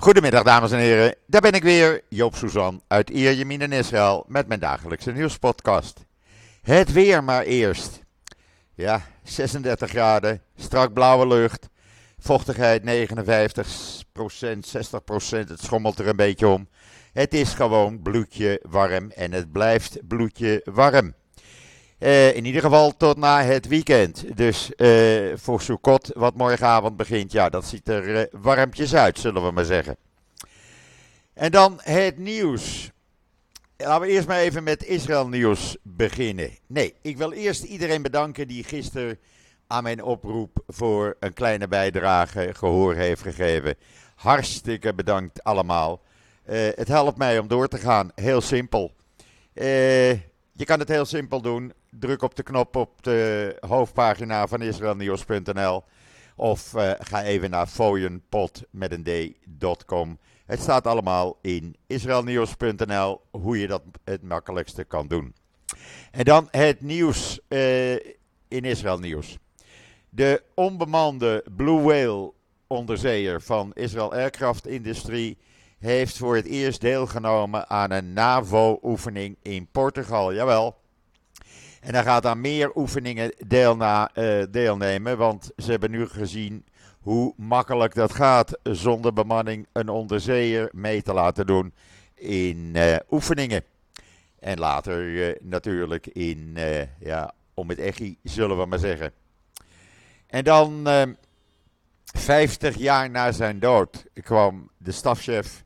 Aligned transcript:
Goedemiddag 0.00 0.42
dames 0.42 0.72
en 0.72 0.78
heren, 0.78 1.14
daar 1.26 1.40
ben 1.40 1.52
ik 1.52 1.62
weer, 1.62 2.02
Joop 2.08 2.36
Suzan 2.36 2.82
uit 2.88 3.10
Ierjemien 3.10 3.60
in 3.60 3.72
Israël 3.72 4.24
met 4.28 4.46
mijn 4.46 4.60
dagelijkse 4.60 5.12
nieuwspodcast. 5.12 6.04
Het 6.62 6.92
weer 6.92 7.24
maar 7.24 7.42
eerst. 7.42 8.00
Ja, 8.74 9.02
36 9.22 9.90
graden, 9.90 10.42
strak 10.56 10.92
blauwe 10.92 11.26
lucht, 11.26 11.68
vochtigheid 12.18 12.82
59% 12.82 12.86
60% 12.86 12.90
het 15.30 15.60
schommelt 15.60 15.98
er 15.98 16.08
een 16.08 16.16
beetje 16.16 16.48
om. 16.48 16.68
Het 17.12 17.34
is 17.34 17.54
gewoon 17.54 18.02
bloedje 18.02 18.60
warm 18.68 19.10
en 19.10 19.32
het 19.32 19.52
blijft 19.52 19.98
bloedje 20.08 20.60
warm. 20.64 21.14
Uh, 22.00 22.36
in 22.36 22.44
ieder 22.44 22.60
geval 22.60 22.96
tot 22.96 23.16
na 23.16 23.42
het 23.42 23.68
weekend. 23.68 24.36
Dus 24.36 24.70
uh, 24.76 25.32
voor 25.36 25.60
Sukkot, 25.60 26.10
wat 26.14 26.34
morgenavond 26.34 26.96
begint, 26.96 27.32
ja, 27.32 27.48
dat 27.48 27.64
ziet 27.64 27.88
er 27.88 28.08
uh, 28.08 28.22
warmpjes 28.32 28.94
uit, 28.94 29.18
zullen 29.18 29.44
we 29.44 29.50
maar 29.50 29.64
zeggen. 29.64 29.96
En 31.34 31.50
dan 31.50 31.80
het 31.82 32.18
nieuws. 32.18 32.90
Laten 33.76 34.00
we 34.00 34.12
eerst 34.12 34.28
maar 34.28 34.38
even 34.38 34.62
met 34.62 34.84
Israël 34.84 35.28
nieuws 35.28 35.76
beginnen. 35.82 36.50
Nee, 36.66 36.94
ik 37.02 37.16
wil 37.16 37.32
eerst 37.32 37.62
iedereen 37.62 38.02
bedanken 38.02 38.48
die 38.48 38.64
gisteren 38.64 39.18
aan 39.66 39.82
mijn 39.82 40.02
oproep 40.02 40.62
voor 40.66 41.16
een 41.18 41.32
kleine 41.32 41.68
bijdrage 41.68 42.50
gehoor 42.52 42.94
heeft 42.94 43.22
gegeven. 43.22 43.74
Hartstikke 44.14 44.94
bedankt 44.94 45.44
allemaal. 45.44 46.02
het 46.44 46.88
helpt 46.88 47.18
mij 47.18 47.38
om 47.38 47.48
door 47.48 47.68
te 47.68 47.78
gaan. 47.78 48.10
Heel 48.14 48.40
simpel. 48.40 48.92
Je 50.60 50.66
kan 50.66 50.78
het 50.78 50.88
heel 50.88 51.04
simpel 51.04 51.40
doen 51.40 51.72
druk 51.90 52.22
op 52.22 52.34
de 52.34 52.42
knop 52.42 52.76
op 52.76 53.02
de 53.02 53.56
hoofdpagina 53.60 54.46
van 54.46 54.62
israelnieuws.nl 54.62 55.84
of 56.36 56.74
uh, 56.74 56.90
ga 56.98 57.22
even 57.22 57.50
naar 57.50 57.66
fooienpot 57.66 58.62
met 58.70 58.92
een. 58.92 60.18
Het 60.46 60.60
staat 60.60 60.86
allemaal 60.86 61.38
in 61.42 61.76
israelnieuws.nl 61.86 63.20
hoe 63.30 63.58
je 63.58 63.66
dat 63.66 63.82
het 64.04 64.22
makkelijkste 64.22 64.84
kan 64.84 65.08
doen. 65.08 65.34
En 66.10 66.24
dan 66.24 66.48
het 66.50 66.80
nieuws 66.80 67.40
uh, 67.48 67.92
in 68.48 68.64
Israël 68.64 68.98
nieuws. 68.98 69.38
De 70.08 70.42
onbemande 70.54 71.44
Blue 71.56 71.80
Whale 71.80 72.32
onderzeeër 72.66 73.42
van 73.42 73.70
Israel 73.74 74.12
Aircraft 74.12 74.66
Industrie 74.66 75.38
heeft 75.80 76.16
voor 76.16 76.36
het 76.36 76.46
eerst 76.46 76.80
deelgenomen 76.80 77.68
aan 77.68 77.90
een 77.90 78.12
NAVO-oefening 78.12 79.36
in 79.42 79.68
Portugal. 79.72 80.34
Jawel, 80.34 80.76
en 81.80 81.94
hij 81.94 82.02
gaat 82.02 82.26
aan 82.26 82.40
meer 82.40 82.76
oefeningen 82.76 83.34
deelna, 83.46 84.10
uh, 84.14 84.44
deelnemen. 84.50 85.18
Want 85.18 85.50
ze 85.56 85.70
hebben 85.70 85.90
nu 85.90 86.06
gezien 86.06 86.64
hoe 87.00 87.34
makkelijk 87.36 87.94
dat 87.94 88.12
gaat 88.12 88.58
zonder 88.62 89.12
bemanning 89.12 89.66
een 89.72 89.88
onderzeeër 89.88 90.68
mee 90.72 91.02
te 91.02 91.12
laten 91.12 91.46
doen 91.46 91.74
in 92.14 92.72
uh, 92.76 92.96
oefeningen. 93.10 93.64
En 94.38 94.58
later 94.58 95.02
uh, 95.02 95.34
natuurlijk 95.40 96.06
in, 96.06 96.58
ja, 96.98 97.32
om 97.54 97.68
het 97.68 97.78
echi, 97.78 98.18
zullen 98.22 98.58
we 98.58 98.66
maar 98.66 98.78
zeggen. 98.78 99.12
En 100.26 100.44
dan, 100.44 100.88
50 102.04 102.76
jaar 102.76 103.10
na 103.10 103.32
zijn 103.32 103.58
dood, 103.58 104.04
kwam 104.22 104.70
de 104.78 104.92
stafchef 104.92 105.64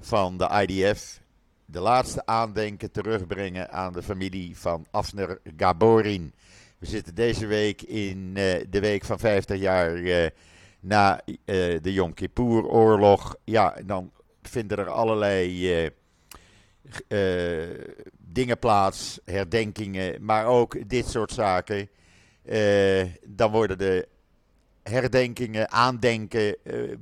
van 0.00 0.36
de 0.36 0.64
IDF, 0.66 1.20
de 1.64 1.80
laatste 1.80 2.26
aandenken 2.26 2.90
terugbrengen 2.90 3.70
aan 3.70 3.92
de 3.92 4.02
familie 4.02 4.58
van 4.58 4.86
Afner 4.90 5.40
Gaborin. 5.56 6.32
We 6.78 6.86
zitten 6.86 7.14
deze 7.14 7.46
week 7.46 7.82
in 7.82 8.18
uh, 8.18 8.34
de 8.70 8.80
week 8.80 9.04
van 9.04 9.18
50 9.18 9.58
jaar 9.58 10.30
na 10.80 11.20
uh, 11.26 11.36
de 11.80 11.92
Yom 11.92 12.14
Kippur-oorlog. 12.14 13.36
Ja, 13.44 13.76
dan 13.86 14.12
vinden 14.42 14.78
er 14.78 14.88
allerlei 14.88 15.90
dingen 18.18 18.58
plaats, 18.58 19.20
herdenkingen, 19.24 20.24
maar 20.24 20.46
ook 20.46 20.88
dit 20.88 21.06
soort 21.06 21.32
zaken. 21.32 21.88
dan 23.26 23.50
worden 23.50 23.78
de 23.78 24.08
herdenkingen, 24.82 25.70
aandenken, 25.70 26.56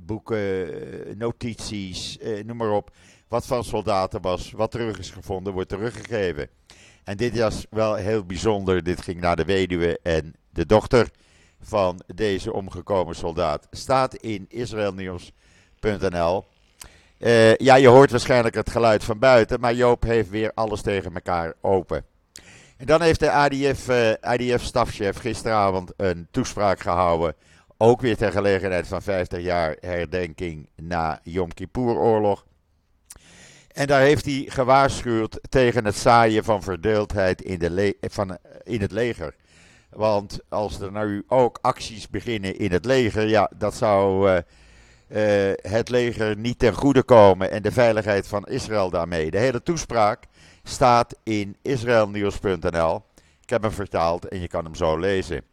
boeken, 0.05 0.67
notities, 1.17 2.17
noem 2.45 2.57
maar 2.57 2.71
op 2.71 2.91
wat 3.27 3.45
van 3.45 3.63
soldaten 3.63 4.21
was, 4.21 4.51
wat 4.51 4.71
terug 4.71 4.99
is 4.99 5.11
gevonden, 5.11 5.53
wordt 5.53 5.69
teruggegeven. 5.69 6.49
En 7.03 7.17
dit 7.17 7.39
was 7.39 7.65
wel 7.69 7.95
heel 7.95 8.25
bijzonder. 8.25 8.83
Dit 8.83 9.01
ging 9.01 9.19
naar 9.19 9.35
de 9.35 9.45
weduwe 9.45 9.99
en 10.03 10.35
de 10.49 10.65
dochter 10.65 11.09
van 11.61 12.01
deze 12.15 12.53
omgekomen 12.53 13.15
soldaat. 13.15 13.67
Staat 13.71 14.15
in 14.15 14.45
israelnieuws.nl. 14.49 16.45
Ja, 17.57 17.75
je 17.75 17.87
hoort 17.87 18.11
waarschijnlijk 18.11 18.55
het 18.55 18.69
geluid 18.69 19.03
van 19.03 19.19
buiten, 19.19 19.59
maar 19.59 19.73
Joop 19.73 20.03
heeft 20.03 20.29
weer 20.29 20.51
alles 20.53 20.81
tegen 20.81 21.13
elkaar 21.13 21.53
open. 21.61 22.05
En 22.77 22.85
dan 22.85 23.01
heeft 23.01 23.19
de 23.19 23.31
ADF, 23.31 23.89
ADF-stafchef 24.21 25.17
gisteravond 25.17 25.91
een 25.97 26.27
toespraak 26.31 26.79
gehouden. 26.79 27.35
Ook 27.81 28.01
weer 28.01 28.17
ter 28.17 28.31
gelegenheid 28.31 28.87
van 28.87 29.01
50 29.01 29.41
jaar 29.41 29.77
herdenking 29.79 30.69
na 30.75 31.19
Yom 31.23 31.53
Kippur-oorlog. 31.53 32.45
En 33.67 33.87
daar 33.87 34.01
heeft 34.01 34.25
hij 34.25 34.45
gewaarschuwd 34.47 35.39
tegen 35.49 35.85
het 35.85 35.95
zaaien 35.95 36.43
van 36.43 36.63
verdeeldheid 36.63 37.41
in, 37.41 37.59
de 37.59 37.97
van, 38.01 38.37
in 38.63 38.81
het 38.81 38.91
leger. 38.91 39.35
Want 39.89 40.39
als 40.49 40.79
er 40.79 40.91
nu 40.91 41.23
ook 41.27 41.59
acties 41.61 42.09
beginnen 42.09 42.57
in 42.57 42.71
het 42.71 42.85
leger, 42.85 43.27
ja, 43.27 43.51
dat 43.57 43.75
zou 43.75 44.29
uh, 44.29 44.37
uh, 45.07 45.53
het 45.61 45.89
leger 45.89 46.37
niet 46.37 46.59
ten 46.59 46.73
goede 46.73 47.03
komen 47.03 47.51
en 47.51 47.61
de 47.61 47.71
veiligheid 47.71 48.27
van 48.27 48.45
Israël 48.45 48.89
daarmee. 48.89 49.31
De 49.31 49.37
hele 49.37 49.63
toespraak 49.63 50.23
staat 50.63 51.15
in 51.23 51.57
israelnieuws.nl. 51.61 53.03
Ik 53.41 53.49
heb 53.49 53.61
hem 53.61 53.71
vertaald 53.71 54.27
en 54.27 54.41
je 54.41 54.47
kan 54.47 54.63
hem 54.63 54.75
zo 54.75 54.97
lezen. 54.97 55.43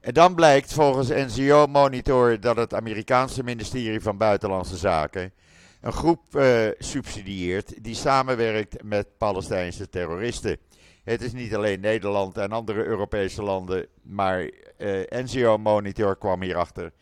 En 0.00 0.14
dan 0.14 0.34
blijkt 0.34 0.72
volgens 0.72 1.08
NCO 1.08 1.66
Monitor 1.66 2.40
dat 2.40 2.56
het 2.56 2.74
Amerikaanse 2.74 3.42
ministerie 3.44 4.00
van 4.00 4.16
Buitenlandse 4.16 4.76
Zaken 4.76 5.32
een 5.80 5.92
groep 5.92 6.36
uh, 6.36 6.68
subsidieert 6.78 7.84
die 7.84 7.94
samenwerkt 7.94 8.82
met 8.82 9.18
Palestijnse 9.18 9.88
terroristen. 9.88 10.58
Het 11.04 11.22
is 11.22 11.32
niet 11.32 11.54
alleen 11.54 11.80
Nederland 11.80 12.36
en 12.38 12.52
andere 12.52 12.84
Europese 12.84 13.42
landen, 13.42 13.86
maar 14.02 14.40
uh, 14.42 14.50
NGO 15.08 15.58
Monitor 15.58 16.16
kwam 16.16 16.42
hierachter. 16.42 16.92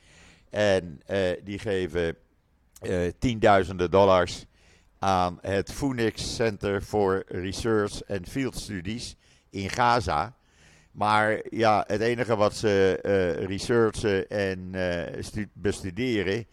En 0.50 1.00
uh, 1.10 1.18
die 1.44 1.58
geven 1.58 2.16
tienduizenden 3.18 3.90
dollars 3.90 4.46
aan 4.98 5.38
het 5.40 5.72
Phoenix 5.72 6.34
Center 6.34 6.82
for 6.82 7.24
Research 7.26 8.08
and 8.08 8.28
Field 8.28 8.56
Studies 8.56 9.16
in 9.50 9.70
Gaza. 9.70 10.36
Maar 10.98 11.40
ja, 11.50 11.84
het 11.86 12.00
enige 12.00 12.36
wat 12.36 12.54
ze 12.54 12.98
researchen 13.46 14.28
en 14.28 14.70
bestuderen 15.52 16.46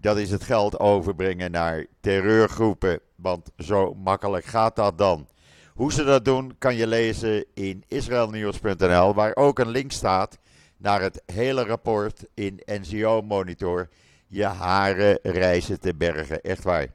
dat 0.00 0.18
is 0.18 0.30
het 0.30 0.42
geld 0.42 0.78
overbrengen 0.78 1.50
naar 1.50 1.86
terreurgroepen. 2.00 3.00
Want 3.16 3.50
zo 3.56 3.94
makkelijk 3.94 4.44
gaat 4.44 4.76
dat 4.76 4.98
dan. 4.98 5.28
Hoe 5.74 5.92
ze 5.92 6.04
dat 6.04 6.24
doen 6.24 6.54
kan 6.58 6.76
je 6.76 6.86
lezen 6.86 7.44
in 7.54 7.84
israelnieuws.nl, 7.88 9.14
waar 9.14 9.36
ook 9.36 9.58
een 9.58 9.68
link 9.68 9.92
staat 9.92 10.38
naar 10.76 11.00
het 11.00 11.22
hele 11.26 11.64
rapport 11.64 12.24
in 12.34 12.62
NCO 12.64 13.22
Monitor. 13.22 13.88
Je 14.26 14.44
haren 14.44 15.18
reizen 15.22 15.80
te 15.80 15.94
bergen, 15.94 16.40
echt 16.40 16.64
waar. 16.64 16.86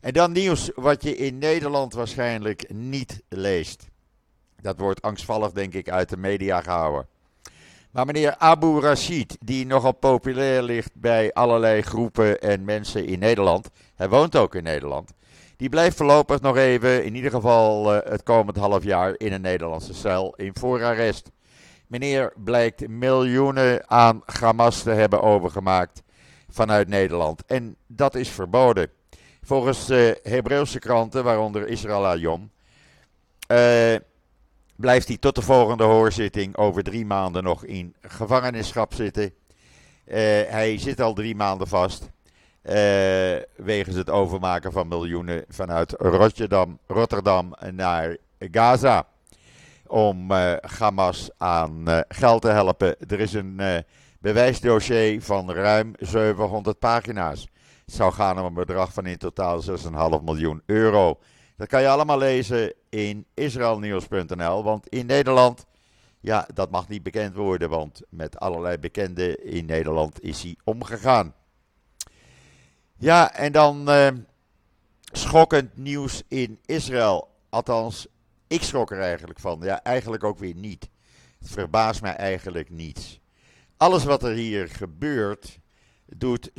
En 0.00 0.12
dan 0.12 0.32
nieuws 0.32 0.70
wat 0.74 1.02
je 1.02 1.16
in 1.16 1.38
Nederland 1.38 1.92
waarschijnlijk 1.92 2.72
niet 2.72 3.22
leest. 3.28 3.88
Dat 4.60 4.78
wordt 4.78 5.02
angstvallig, 5.02 5.52
denk 5.52 5.74
ik, 5.74 5.90
uit 5.90 6.08
de 6.08 6.16
media 6.16 6.60
gehouden. 6.60 7.06
Maar 7.90 8.06
meneer 8.06 8.36
Abu 8.38 8.80
Rashid, 8.80 9.36
die 9.40 9.66
nogal 9.66 9.92
populair 9.92 10.62
ligt 10.62 10.90
bij 10.94 11.32
allerlei 11.32 11.82
groepen 11.82 12.40
en 12.40 12.64
mensen 12.64 13.06
in 13.06 13.18
Nederland, 13.18 13.70
hij 13.94 14.08
woont 14.08 14.36
ook 14.36 14.54
in 14.54 14.62
Nederland, 14.62 15.12
die 15.56 15.68
blijft 15.68 15.96
voorlopig 15.96 16.40
nog 16.40 16.56
even, 16.56 17.04
in 17.04 17.14
ieder 17.14 17.30
geval 17.30 17.94
uh, 17.94 18.00
het 18.04 18.22
komend 18.22 18.56
half 18.56 18.84
jaar, 18.84 19.14
in 19.16 19.32
een 19.32 19.40
Nederlandse 19.40 19.94
cel 19.94 20.34
in 20.36 20.54
voorarrest. 20.54 21.30
Meneer 21.86 22.32
blijkt 22.36 22.88
miljoenen 22.88 23.90
aan 23.90 24.22
Hamas 24.24 24.82
te 24.82 24.90
hebben 24.90 25.22
overgemaakt 25.22 26.02
vanuit 26.48 26.88
Nederland. 26.88 27.42
En 27.46 27.76
dat 27.86 28.14
is 28.14 28.28
verboden. 28.28 28.90
Volgens 29.42 29.90
uh, 29.90 30.10
Hebreeuwse 30.22 30.78
kranten, 30.78 31.24
waaronder 31.24 31.68
Israël 31.68 32.06
Ayom, 32.06 32.50
uh, 33.52 33.94
blijft 34.78 35.08
hij 35.08 35.16
tot 35.16 35.34
de 35.34 35.42
volgende 35.42 35.84
hoorzitting 35.84 36.56
over 36.56 36.82
drie 36.82 37.06
maanden 37.06 37.42
nog 37.42 37.64
in 37.64 37.94
gevangenschap 38.00 38.94
zitten. 38.94 39.24
Uh, 39.24 40.14
hij 40.48 40.78
zit 40.78 41.00
al 41.00 41.14
drie 41.14 41.34
maanden 41.34 41.68
vast. 41.68 42.10
Uh, 42.62 42.74
wegens 43.56 43.96
het 43.96 44.10
overmaken 44.10 44.72
van 44.72 44.88
miljoenen 44.88 45.44
vanuit 45.48 45.94
Rotterdam, 45.98 46.78
Rotterdam 46.86 47.54
naar 47.70 48.16
Gaza. 48.38 49.06
Om 49.86 50.30
uh, 50.30 50.52
Hamas 50.78 51.30
aan 51.36 51.84
geld 52.08 52.42
te 52.42 52.48
helpen. 52.48 52.96
Er 53.08 53.20
is 53.20 53.32
een 53.32 53.84
bewijsdossier 54.20 55.22
van 55.22 55.52
ruim 55.52 55.92
700 55.98 56.78
pagina's. 56.78 57.48
Het 57.84 57.94
zou 57.94 58.12
gaan 58.12 58.38
om 58.38 58.44
een 58.44 58.54
bedrag 58.54 58.92
van 58.92 59.06
in 59.06 59.18
totaal 59.18 59.62
6,5 59.62 60.24
miljoen 60.24 60.62
euro. 60.66 61.18
Dat 61.58 61.68
kan 61.68 61.80
je 61.80 61.88
allemaal 61.88 62.18
lezen 62.18 62.72
in 62.88 63.26
israelnieuws.nl, 63.34 64.64
want 64.64 64.88
in 64.88 65.06
Nederland, 65.06 65.66
ja, 66.20 66.48
dat 66.54 66.70
mag 66.70 66.88
niet 66.88 67.02
bekend 67.02 67.34
worden, 67.34 67.68
want 67.68 68.02
met 68.08 68.38
allerlei 68.38 68.78
bekenden 68.78 69.44
in 69.44 69.66
Nederland 69.66 70.22
is 70.22 70.42
hij 70.42 70.56
omgegaan. 70.64 71.34
Ja, 72.96 73.34
en 73.34 73.52
dan 73.52 73.90
eh, 73.90 74.08
schokkend 75.12 75.76
nieuws 75.76 76.22
in 76.28 76.58
Israël. 76.64 77.28
Althans, 77.48 78.06
ik 78.46 78.62
schrok 78.62 78.90
er 78.90 79.00
eigenlijk 79.00 79.38
van. 79.38 79.60
Ja, 79.62 79.82
eigenlijk 79.82 80.24
ook 80.24 80.38
weer 80.38 80.54
niet. 80.54 80.88
Het 81.38 81.50
verbaast 81.50 82.02
mij 82.02 82.14
eigenlijk 82.14 82.70
niets. 82.70 83.20
Alles 83.76 84.04
wat 84.04 84.22
er 84.22 84.34
hier 84.34 84.68
gebeurt, 84.68 85.58
doet 86.16 86.50
37% 86.50 86.52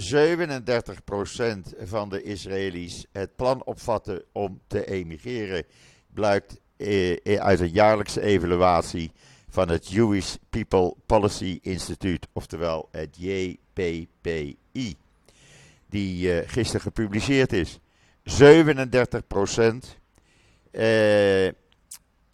van 1.79 2.09
de 2.09 2.23
Israëli's 2.23 3.05
het 3.11 3.35
plan 3.35 3.63
opvatten 3.65 4.23
om 4.31 4.61
te 4.67 4.85
emigreren. 4.85 5.63
Blijkt 6.13 6.59
eh, 6.77 7.39
uit 7.39 7.59
een 7.59 7.71
jaarlijkse 7.71 8.21
evaluatie 8.21 9.11
van 9.49 9.69
het 9.69 9.87
Jewish 9.87 10.35
People 10.49 10.95
Policy 11.05 11.59
Institute, 11.61 12.27
oftewel 12.33 12.87
het 12.91 13.17
JPPI, 13.19 14.95
die 15.89 16.33
uh, 16.33 16.49
gisteren 16.49 16.81
gepubliceerd 16.81 17.53
is. 17.53 17.79
37% 18.29 18.33
uh, 20.71 21.45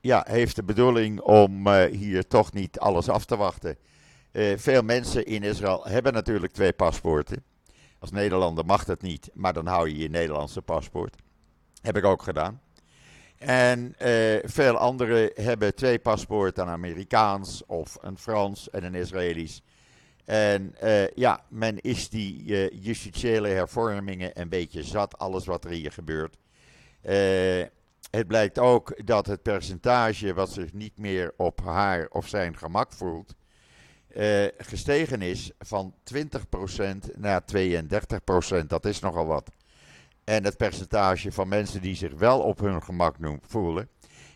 ja, 0.01 0.25
heeft 0.27 0.55
de 0.55 0.63
bedoeling 0.63 1.21
om 1.21 1.69
hier 1.69 2.27
toch 2.27 2.53
niet 2.53 2.79
alles 2.79 3.09
af 3.09 3.25
te 3.25 3.37
wachten. 3.37 3.77
Uh, 4.35 4.57
veel 4.57 4.81
mensen 4.81 5.25
in 5.25 5.43
Israël 5.43 5.85
hebben 5.85 6.13
natuurlijk 6.13 6.53
twee 6.53 6.73
paspoorten. 6.73 7.43
Als 7.99 8.11
Nederlander 8.11 8.65
mag 8.65 8.85
dat 8.85 9.01
niet, 9.01 9.29
maar 9.33 9.53
dan 9.53 9.65
hou 9.65 9.89
je 9.89 9.97
je 9.97 10.09
Nederlandse 10.09 10.61
paspoort. 10.61 11.15
Heb 11.81 11.97
ik 11.97 12.03
ook 12.03 12.21
gedaan. 12.21 12.61
En 13.37 13.95
uh, 14.01 14.37
veel 14.43 14.77
anderen 14.77 15.31
hebben 15.33 15.75
twee 15.75 15.99
paspoorten, 15.99 16.63
een 16.63 16.69
Amerikaans 16.69 17.65
of 17.65 17.97
een 18.01 18.17
Frans 18.17 18.69
en 18.69 18.83
een 18.83 18.95
Israëlisch. 18.95 19.61
En 20.25 20.75
uh, 20.83 21.07
ja, 21.07 21.43
men 21.49 21.81
is 21.81 22.09
die 22.09 22.43
uh, 22.43 22.83
justitiële 22.83 23.47
hervormingen 23.47 24.41
een 24.41 24.49
beetje 24.49 24.83
zat, 24.83 25.17
alles 25.17 25.45
wat 25.45 25.63
er 25.63 25.71
hier 25.71 25.91
gebeurt. 25.91 26.37
het 28.09 28.27
blijkt 28.27 28.59
ook 28.59 29.05
dat 29.05 29.27
het 29.27 29.41
percentage 29.41 30.33
wat 30.33 30.49
zich 30.49 30.73
niet 30.73 30.97
meer 30.97 31.33
op 31.37 31.61
haar 31.61 32.07
of 32.09 32.27
zijn 32.27 32.57
gemak 32.57 32.93
voelt, 32.93 33.35
gestegen 34.57 35.21
is 35.21 35.51
van 35.59 35.93
20% 36.13 36.17
naar 37.15 37.41
32%. 38.61 38.65
Dat 38.67 38.85
is 38.85 38.99
nogal 38.99 39.25
wat. 39.25 39.49
En 40.23 40.43
het 40.43 40.57
percentage 40.57 41.31
van 41.31 41.47
mensen 41.47 41.81
die 41.81 41.95
zich 41.95 42.13
wel 42.13 42.39
op 42.39 42.59
hun 42.59 42.83
gemak 42.83 43.15
voelen, 43.47 43.89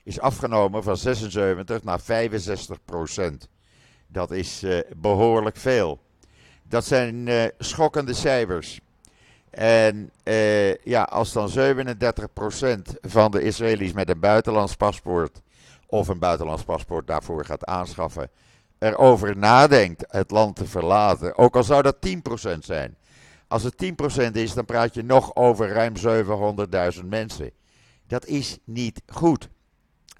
is 0.03 0.19
afgenomen 0.19 0.83
van 0.83 0.97
76 0.97 1.83
naar 1.83 1.99
65 1.99 2.79
procent. 2.85 3.49
Dat 4.07 4.31
is 4.31 4.63
uh, 4.63 4.79
behoorlijk 4.97 5.57
veel. 5.57 5.99
Dat 6.63 6.85
zijn 6.85 7.27
uh, 7.27 7.43
schokkende 7.57 8.13
cijfers. 8.13 8.79
En 9.49 10.11
ja, 10.83 11.03
als 11.03 11.33
dan 11.33 11.49
37 11.49 12.33
procent 12.33 12.95
van 13.01 13.31
de 13.31 13.41
Israëli's 13.41 13.93
met 13.93 14.09
een 14.09 14.19
buitenlands 14.19 14.75
paspoort 14.75 15.41
of 15.85 16.07
een 16.07 16.19
buitenlands 16.19 16.63
paspoort 16.63 17.07
daarvoor 17.07 17.45
gaat 17.45 17.65
aanschaffen, 17.65 18.29
erover 18.79 19.37
nadenkt 19.37 20.05
het 20.07 20.31
land 20.31 20.55
te 20.55 20.67
verlaten, 20.67 21.37
ook 21.37 21.55
al 21.55 21.63
zou 21.63 21.81
dat 21.81 21.97
10% 22.07 22.11
zijn, 22.59 22.97
als 23.47 23.63
het 23.63 23.83
10% 23.83 24.31
is, 24.31 24.53
dan 24.53 24.65
praat 24.65 24.93
je 24.93 25.03
nog 25.03 25.35
over 25.35 25.69
ruim 25.69 25.93
700.000 26.99 27.05
mensen. 27.05 27.51
Dat 28.07 28.25
is 28.25 28.57
niet 28.63 29.01
goed. 29.07 29.49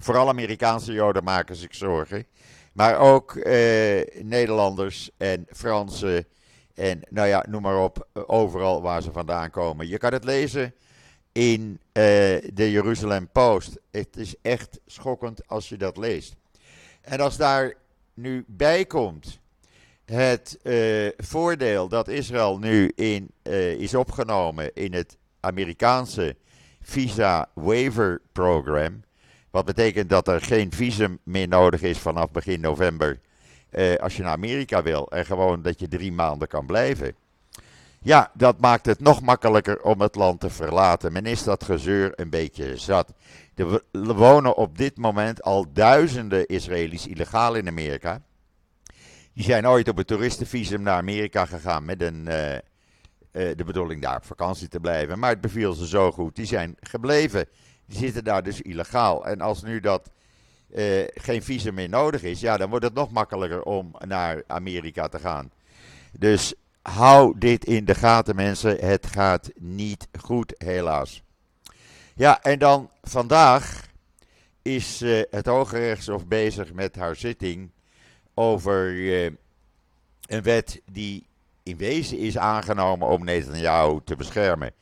Vooral 0.02 0.28
Amerikaanse 0.28 0.92
Joden 0.92 1.24
maken 1.24 1.56
zich 1.56 1.74
zorgen. 1.74 2.26
Maar 2.72 2.98
ook 2.98 3.36
eh, 3.36 4.22
Nederlanders 4.22 5.10
en 5.16 5.46
Fransen. 5.50 6.26
En 6.74 7.00
nou 7.08 7.28
ja, 7.28 7.44
noem 7.48 7.62
maar 7.62 7.82
op, 7.82 8.08
overal 8.26 8.82
waar 8.82 9.02
ze 9.02 9.12
vandaan 9.12 9.50
komen. 9.50 9.88
Je 9.88 9.98
kan 9.98 10.12
het 10.12 10.24
lezen 10.24 10.74
in 11.32 11.80
eh, 11.92 12.02
de 12.52 12.70
Jeruzalem 12.70 13.28
Post. 13.28 13.80
Het 13.90 14.16
is 14.16 14.34
echt 14.42 14.80
schokkend 14.86 15.48
als 15.48 15.68
je 15.68 15.76
dat 15.76 15.96
leest. 15.96 16.36
En 17.00 17.20
als 17.20 17.36
daar 17.36 17.74
nu 18.20 18.44
bij 18.46 18.84
komt 18.84 19.40
het 20.04 20.58
uh, 20.62 21.08
voordeel 21.16 21.88
dat 21.88 22.08
Israël 22.08 22.58
nu 22.58 22.92
in, 22.94 23.30
uh, 23.42 23.72
is 23.72 23.94
opgenomen 23.94 24.74
in 24.74 24.92
het 24.94 25.18
Amerikaanse 25.40 26.36
Visa 26.80 27.48
Waiver 27.54 28.20
Program. 28.32 29.02
Wat 29.50 29.64
betekent 29.64 30.08
dat 30.08 30.28
er 30.28 30.40
geen 30.40 30.72
visum 30.72 31.18
meer 31.22 31.48
nodig 31.48 31.82
is 31.82 31.98
vanaf 31.98 32.30
begin 32.30 32.60
november. 32.60 33.20
Uh, 33.70 33.94
als 33.96 34.16
je 34.16 34.22
naar 34.22 34.32
Amerika 34.32 34.82
wil 34.82 35.10
en 35.10 35.26
gewoon 35.26 35.62
dat 35.62 35.80
je 35.80 35.88
drie 35.88 36.12
maanden 36.12 36.48
kan 36.48 36.66
blijven. 36.66 37.14
Ja, 38.02 38.30
dat 38.34 38.60
maakt 38.60 38.86
het 38.86 39.00
nog 39.00 39.20
makkelijker 39.22 39.82
om 39.82 40.00
het 40.00 40.14
land 40.14 40.40
te 40.40 40.50
verlaten. 40.50 41.12
Men 41.12 41.26
is 41.26 41.42
dat 41.42 41.64
gezeur 41.64 42.12
een 42.14 42.30
beetje 42.30 42.76
zat. 42.76 43.12
Er 43.54 44.14
wonen 44.14 44.56
op 44.56 44.78
dit 44.78 44.96
moment 44.96 45.42
al 45.42 45.72
duizenden 45.72 46.46
Israëli's 46.46 47.06
illegaal 47.06 47.54
in 47.54 47.68
Amerika. 47.68 48.22
Die 49.32 49.44
zijn 49.44 49.68
ooit 49.68 49.88
op 49.88 49.98
een 49.98 50.04
toeristenvisum 50.04 50.82
naar 50.82 50.96
Amerika 50.96 51.46
gegaan 51.46 51.84
met 51.84 52.02
een, 52.02 52.26
uh, 52.28 52.52
uh, 52.52 52.58
de 53.32 53.64
bedoeling 53.64 54.02
daar 54.02 54.16
op 54.16 54.24
vakantie 54.24 54.68
te 54.68 54.80
blijven. 54.80 55.18
Maar 55.18 55.30
het 55.30 55.40
beviel 55.40 55.72
ze 55.72 55.86
zo 55.86 56.12
goed. 56.12 56.36
Die 56.36 56.46
zijn 56.46 56.76
gebleven. 56.80 57.46
Die 57.86 57.98
zitten 57.98 58.24
daar 58.24 58.42
dus 58.42 58.62
illegaal. 58.62 59.26
En 59.26 59.40
als 59.40 59.62
nu 59.62 59.80
dat 59.80 60.10
uh, 60.74 61.04
geen 61.14 61.42
visum 61.42 61.74
meer 61.74 61.88
nodig 61.88 62.22
is, 62.22 62.40
ja, 62.40 62.56
dan 62.56 62.70
wordt 62.70 62.84
het 62.84 62.94
nog 62.94 63.10
makkelijker 63.10 63.62
om 63.62 63.90
naar 64.06 64.42
Amerika 64.46 65.08
te 65.08 65.18
gaan. 65.18 65.50
Dus 66.12 66.54
hou 66.82 67.38
dit 67.38 67.64
in 67.64 67.84
de 67.84 67.94
gaten, 67.94 68.36
mensen. 68.36 68.78
Het 68.86 69.06
gaat 69.06 69.50
niet 69.58 70.08
goed, 70.20 70.54
helaas. 70.58 71.22
Ja, 72.14 72.42
en 72.42 72.58
dan 72.58 72.90
vandaag 73.02 73.88
is 74.62 75.00
het 75.30 75.46
Hoge 75.46 75.78
Rechtshof 75.78 76.26
bezig 76.26 76.72
met 76.72 76.96
haar 76.96 77.16
zitting 77.16 77.70
over 78.34 78.92
uh, 78.92 79.30
een 80.26 80.42
wet 80.42 80.80
die 80.92 81.26
in 81.62 81.76
wezen 81.76 82.18
is 82.18 82.38
aangenomen 82.38 83.08
om 83.08 83.24
Netanyahu 83.24 84.00
te 84.04 84.16
beschermen. 84.16 84.72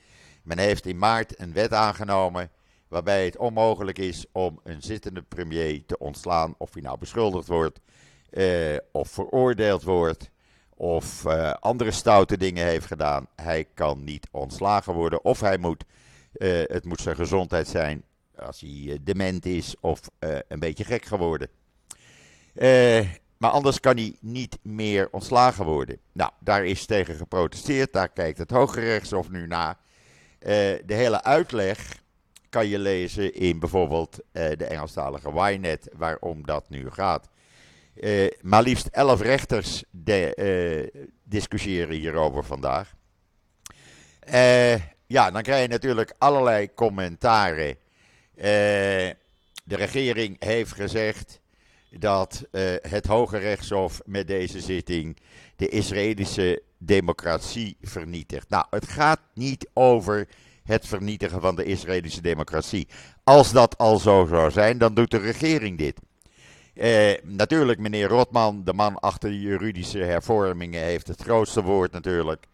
Men 0.42 0.58
heeft 0.58 0.86
in 0.86 0.98
maart 0.98 1.40
een 1.40 1.52
wet 1.52 1.72
aangenomen 1.72 2.50
waarbij 2.88 3.24
het 3.24 3.36
onmogelijk 3.36 3.98
is 3.98 4.26
om 4.32 4.60
een 4.64 4.82
zittende 4.82 5.22
premier 5.22 5.82
te 5.86 5.98
ontslaan 5.98 6.54
of 6.58 6.72
hij 6.72 6.82
nou 6.82 6.98
beschuldigd 6.98 7.48
wordt 7.48 7.80
uh, 8.30 8.76
of 8.92 9.10
veroordeeld 9.10 9.82
wordt 9.82 10.30
of 10.78 11.24
uh, 11.24 11.50
andere 11.50 11.90
stoute 11.90 12.36
dingen 12.36 12.64
heeft 12.64 12.86
gedaan. 12.86 13.26
Hij 13.36 13.66
kan 13.74 14.04
niet 14.04 14.28
ontslagen 14.30 14.92
worden 14.92 15.24
of 15.24 15.40
hij 15.40 15.58
moet, 15.58 15.84
het 16.66 16.84
moet 16.84 17.00
zijn 17.00 17.16
gezondheid 17.16 17.68
zijn 17.68 18.02
als 18.36 18.60
hij 18.60 18.98
dement 19.02 19.46
is 19.46 19.74
of 19.80 20.00
een 20.48 20.58
beetje 20.58 20.84
gek 20.84 21.04
geworden. 21.04 21.48
Maar 23.36 23.50
anders 23.50 23.80
kan 23.80 23.96
hij 23.96 24.16
niet 24.20 24.58
meer 24.62 25.08
ontslagen 25.10 25.64
worden. 25.64 25.98
Nou, 26.12 26.30
daar 26.40 26.64
is 26.64 26.86
tegen 26.86 27.14
geprotesteerd. 27.14 27.92
Daar 27.92 28.08
kijkt 28.08 28.38
het 28.38 28.50
Hoge 28.50 28.80
Rechtshof 28.80 29.30
nu 29.30 29.46
naar. 29.46 29.76
De 30.38 30.82
hele 30.86 31.22
uitleg 31.24 32.02
kan 32.48 32.66
je 32.66 32.78
lezen 32.78 33.34
in 33.34 33.58
bijvoorbeeld 33.58 34.18
de 34.32 34.64
Engelstalige 34.68 35.30
Ynet, 35.30 35.88
waarom 35.92 36.46
dat 36.46 36.68
nu 36.68 36.90
gaat. 36.90 37.28
Uh, 38.00 38.30
maar 38.40 38.62
liefst 38.62 38.86
elf 38.86 39.20
rechters 39.20 39.84
de, 39.90 41.10
discussiëren 41.24 41.96
hierover 41.96 42.44
vandaag. 42.44 42.94
ja, 45.06 45.30
dan 45.30 45.42
krijg 45.42 45.62
je 45.62 45.68
natuurlijk 45.68 46.14
allerlei 46.18 46.74
commentaren. 46.74 47.76
de 48.34 49.16
regering 49.76 50.44
heeft 50.44 50.72
gezegd 50.72 51.40
dat 51.90 52.44
het 52.80 53.06
Hoge 53.06 53.38
Rechtshof 53.38 54.00
met 54.04 54.26
deze 54.26 54.60
zitting 54.60 55.16
de 55.56 55.68
Israëlische 55.68 56.62
democratie 56.78 57.76
vernietigt. 57.80 58.48
Nou, 58.48 58.66
het 58.70 58.88
gaat 58.88 59.20
niet 59.34 59.68
over 59.72 60.28
het 60.68 60.86
vernietigen 60.86 61.40
van 61.40 61.56
de 61.56 61.64
Israëlische 61.64 62.20
democratie. 62.20 62.88
Als 63.24 63.52
dat 63.52 63.78
al 63.78 63.98
zo 63.98 64.26
zou 64.28 64.50
zijn, 64.50 64.78
dan 64.78 64.94
doet 64.94 65.10
de 65.10 65.18
regering 65.18 65.78
dit. 65.78 66.00
Uh, 66.78 67.14
natuurlijk, 67.22 67.78
meneer 67.78 68.08
Rotman, 68.08 68.64
de 68.64 68.72
man 68.72 68.98
achter 69.00 69.30
de 69.30 69.40
juridische 69.40 69.98
hervormingen, 69.98 70.82
heeft 70.82 71.06
het 71.06 71.22
grootste 71.22 71.62
woord 71.62 71.92
natuurlijk. 71.92 72.46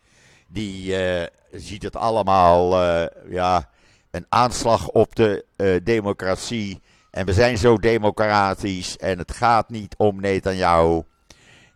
Die 0.46 0.86
uh, 0.86 1.22
ziet 1.50 1.82
het 1.82 1.96
allemaal, 1.96 2.82
ja, 3.28 3.68
een 4.10 4.26
aanslag 4.28 4.88
op 4.88 5.14
de 5.14 5.44
democratie 5.84 6.80
en 7.14 7.26
we 7.26 7.32
zijn 7.32 7.58
zo 7.58 7.78
democratisch 7.78 8.96
en 8.96 9.18
het 9.18 9.32
gaat 9.32 9.70
niet 9.70 9.94
om 9.96 10.20
Netanyahu. 10.20 11.02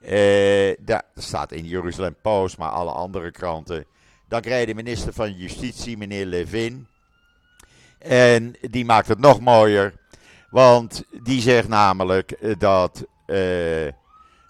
Uh, 0.03 0.75
dat 0.81 1.05
staat 1.15 1.53
in 1.53 1.65
Jeruzalem 1.65 2.17
Post, 2.23 2.59
maar 2.59 2.71
alle 2.71 2.91
andere 2.91 3.31
kranten. 3.31 3.85
Dan 4.29 4.43
je 4.43 4.67
de 4.67 4.75
minister 4.75 5.13
van 5.13 5.33
Justitie, 5.33 5.97
meneer 5.97 6.27
Levin. 6.27 6.87
En 7.99 8.57
die 8.61 8.85
maakt 8.85 9.09
het 9.09 9.19
nog 9.19 9.41
mooier. 9.41 9.95
Want 10.51 11.05
die 11.23 11.41
zegt 11.41 11.69
namelijk 11.69 12.59
dat 12.59 13.07
uh, 13.27 13.89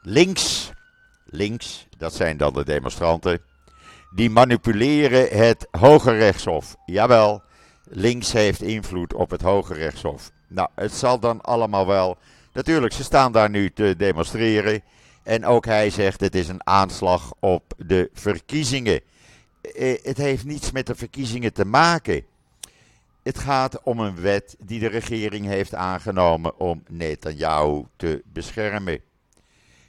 links, 0.03 0.71
links, 1.25 1.87
dat 1.99 2.15
zijn 2.15 2.37
dan 2.37 2.53
de 2.53 2.65
demonstranten, 2.65 3.41
die 4.15 4.31
manipuleren 4.31 5.39
het 5.39 5.67
Hoge 5.71 6.13
Rechtshof. 6.13 6.77
Jawel, 6.87 7.43
links 7.85 8.33
heeft 8.33 8.63
invloed 8.63 9.15
op 9.15 9.31
het 9.31 9.43
Hoge 9.43 9.75
Rechtshof. 9.75 10.31
Nou, 10.49 10.69
het 10.75 10.93
zal 10.93 11.19
dan 11.19 11.41
allemaal 11.41 11.87
wel. 11.87 12.19
Natuurlijk, 12.53 12.93
ze 12.93 13.03
staan 13.03 13.33
daar 13.33 13.51
nu 13.51 13.71
te 13.71 13.95
demonstreren. 13.97 14.83
En 15.23 15.47
ook 15.47 15.65
hij 15.65 15.91
zegt 15.91 16.21
het 16.21 16.35
is 16.35 16.49
een 16.49 16.67
aanslag 16.67 17.33
op 17.41 17.73
de 17.77 18.11
verkiezingen. 18.13 19.01
Eh, 19.61 19.95
het 20.03 20.17
heeft 20.17 20.45
niets 20.45 20.73
met 20.73 20.87
de 20.87 20.95
verkiezingen 20.95 21.53
te 21.53 21.65
maken. 21.65 22.25
Het 23.29 23.39
gaat 23.39 23.83
om 23.83 24.01
een 24.01 24.21
wet 24.21 24.57
die 24.59 24.81
de 24.81 24.87
regering 24.87 25.47
heeft 25.47 25.75
aangenomen 25.75 26.61
om 26.61 26.83
Netanyahu 26.89 27.85
te 27.97 28.23
beschermen. 28.25 29.01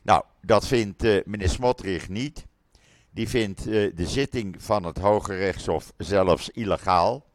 Nou, 0.03 0.23
dat 0.41 0.67
vindt 0.67 1.03
uh, 1.03 1.21
meneer 1.25 1.49
Smotrich 1.49 2.09
niet. 2.09 2.45
Die 3.11 3.29
vindt 3.29 3.67
uh, 3.67 3.91
de 3.95 4.07
zitting 4.07 4.55
van 4.63 4.83
het 4.83 4.97
Hoge 4.97 5.35
Rechtshof 5.35 5.93
zelfs 5.97 6.49
illegaal. 6.49 7.25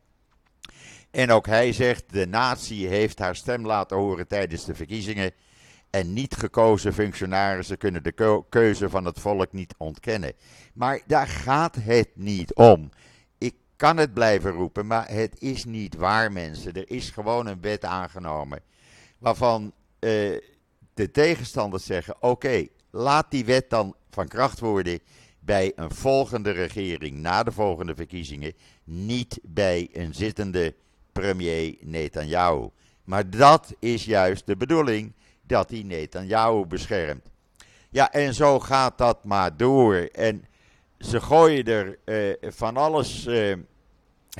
En 1.11 1.31
ook 1.31 1.47
hij 1.47 1.73
zegt: 1.73 2.13
de 2.13 2.27
natie 2.27 2.89
heeft 2.89 3.19
haar 3.19 3.37
stem 3.37 3.67
laten 3.67 3.97
horen 3.97 4.27
tijdens 4.27 4.65
de 4.65 4.75
verkiezingen. 4.75 5.33
En 5.91 6.13
niet 6.13 6.37
gekozen 6.37 6.95
functionarissen 6.95 7.79
kunnen 7.79 8.03
de 8.03 8.43
keuze 8.49 8.91
van 8.91 9.05
het 9.05 9.21
volk 9.21 9.53
niet 9.53 9.75
ontkennen. 9.79 10.33
Maar 10.75 11.01
daar 11.07 11.29
gaat 11.29 11.77
het 11.77 12.09
niet 12.15 12.55
om. 12.55 12.91
Kan 13.77 13.97
het 13.97 14.15
blijven 14.15 14.51
roepen, 14.51 14.87
maar 14.87 15.09
het 15.09 15.41
is 15.41 15.65
niet 15.65 15.97
waar, 15.97 16.33
mensen. 16.33 16.73
Er 16.73 16.91
is 16.91 17.11
gewoon 17.11 17.47
een 17.47 17.61
wet 17.61 17.85
aangenomen. 17.85 18.61
Waarvan 19.19 19.63
uh, 19.65 19.71
de 20.95 21.11
tegenstanders 21.13 21.85
zeggen: 21.85 22.17
oké, 22.21 22.67
laat 22.91 23.31
die 23.31 23.45
wet 23.45 23.71
dan 23.71 23.95
van 24.11 24.29
kracht 24.29 24.61
worden 24.61 25.01
bij 25.41 25.73
een 25.77 25.91
volgende 25.91 26.51
regering 26.51 27.17
na 27.17 27.43
de 27.43 27.53
volgende 27.53 27.95
verkiezingen. 27.95 28.53
Niet 28.85 29.39
bij 29.43 29.89
een 29.93 30.15
zittende 30.15 30.75
premier 31.13 31.77
Netanyahu. 31.81 32.69
Maar 33.05 33.31
dat 33.31 33.75
is 33.79 34.05
juist 34.05 34.47
de 34.47 34.57
bedoeling 34.57 35.13
dat 35.43 35.71
hij 35.71 35.83
Netanyahu 35.83 36.67
beschermt. 36.67 37.27
Ja, 37.91 38.13
en 38.13 38.35
zo 38.35 38.61
gaat 38.61 38.99
dat 38.99 39.25
maar 39.25 39.57
door. 39.57 39.95
En 39.95 40.45
ze 41.05 41.21
gooien 41.21 41.65
er 41.65 41.99
uh, 42.05 42.51
van 42.53 42.77
alles 42.77 43.27
uh, 43.27 43.57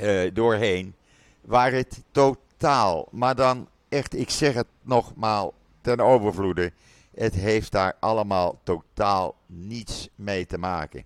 uh, 0.01 0.31
doorheen 0.33 0.95
waar 1.41 1.71
het 1.71 2.03
totaal, 2.11 3.07
maar 3.11 3.35
dan 3.35 3.67
echt, 3.89 4.15
ik 4.15 4.29
zeg 4.29 4.53
het 4.53 4.67
nogmaals 4.81 5.51
ten 5.81 5.99
overvloede, 5.99 6.71
het 7.15 7.33
heeft 7.33 7.71
daar 7.71 7.95
allemaal 7.99 8.59
totaal 8.63 9.35
niets 9.45 10.09
mee 10.15 10.45
te 10.45 10.57
maken. 10.57 11.03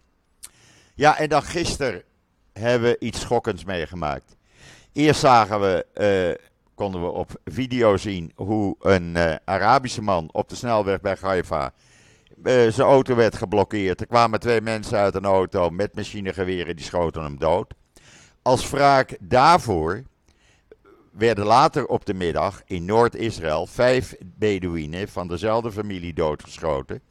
Ja, 0.95 1.17
en 1.17 1.29
dan 1.29 1.43
gisteren 1.43 2.03
hebben 2.53 2.89
we 2.89 2.99
iets 2.99 3.19
schokkends 3.19 3.63
meegemaakt. 3.63 4.35
Eerst 4.93 5.19
zagen 5.19 5.59
we 5.59 5.85
konden 6.75 7.01
we 7.01 7.07
op 7.07 7.41
video 7.45 7.97
zien 7.97 8.31
hoe 8.35 8.75
een 8.79 9.17
Arabische 9.45 10.01
man 10.01 10.29
op 10.31 10.49
de 10.49 10.55
snelweg 10.55 11.01
bij 11.01 11.17
Haifa 11.21 11.73
zijn 12.43 12.87
auto 12.87 13.15
werd 13.15 13.35
geblokkeerd. 13.35 14.01
Er 14.01 14.07
kwamen 14.07 14.39
twee 14.39 14.61
mensen 14.61 14.97
uit 14.97 15.15
een 15.15 15.25
auto 15.25 15.69
met 15.69 15.95
machinegeweren, 15.95 16.75
die 16.75 16.85
schoten 16.85 17.23
hem 17.23 17.37
dood. 17.37 17.73
Als 18.41 18.69
wraak 18.69 19.17
daarvoor 19.19 20.03
werden 21.11 21.45
later 21.45 21.87
op 21.87 22.05
de 22.05 22.13
middag 22.13 22.61
in 22.65 22.85
Noord-Israël 22.85 23.65
vijf 23.65 24.15
Bedouinen 24.19 25.07
van 25.07 25.27
dezelfde 25.27 25.71
familie 25.71 26.13
doodgeschoten. 26.13 27.01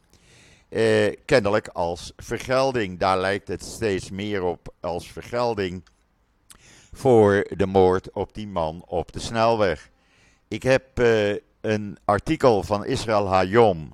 Uh, 0.69 1.13
kennelijk 1.25 1.67
als 1.67 2.13
vergelding. 2.17 2.99
Daar 2.99 3.19
lijkt 3.19 3.47
het 3.47 3.63
steeds 3.63 4.09
meer 4.09 4.43
op 4.43 4.73
als 4.79 5.11
vergelding 5.11 5.83
voor 6.91 7.47
de 7.55 7.65
moord 7.65 8.11
op 8.11 8.33
die 8.33 8.47
man 8.47 8.83
op 8.87 9.11
de 9.11 9.19
snelweg. 9.19 9.89
Ik 10.47 10.63
heb 10.63 10.99
uh, 10.99 11.35
een 11.61 11.97
artikel 12.05 12.63
van 12.63 12.85
Israël 12.85 13.27
Hayom 13.27 13.93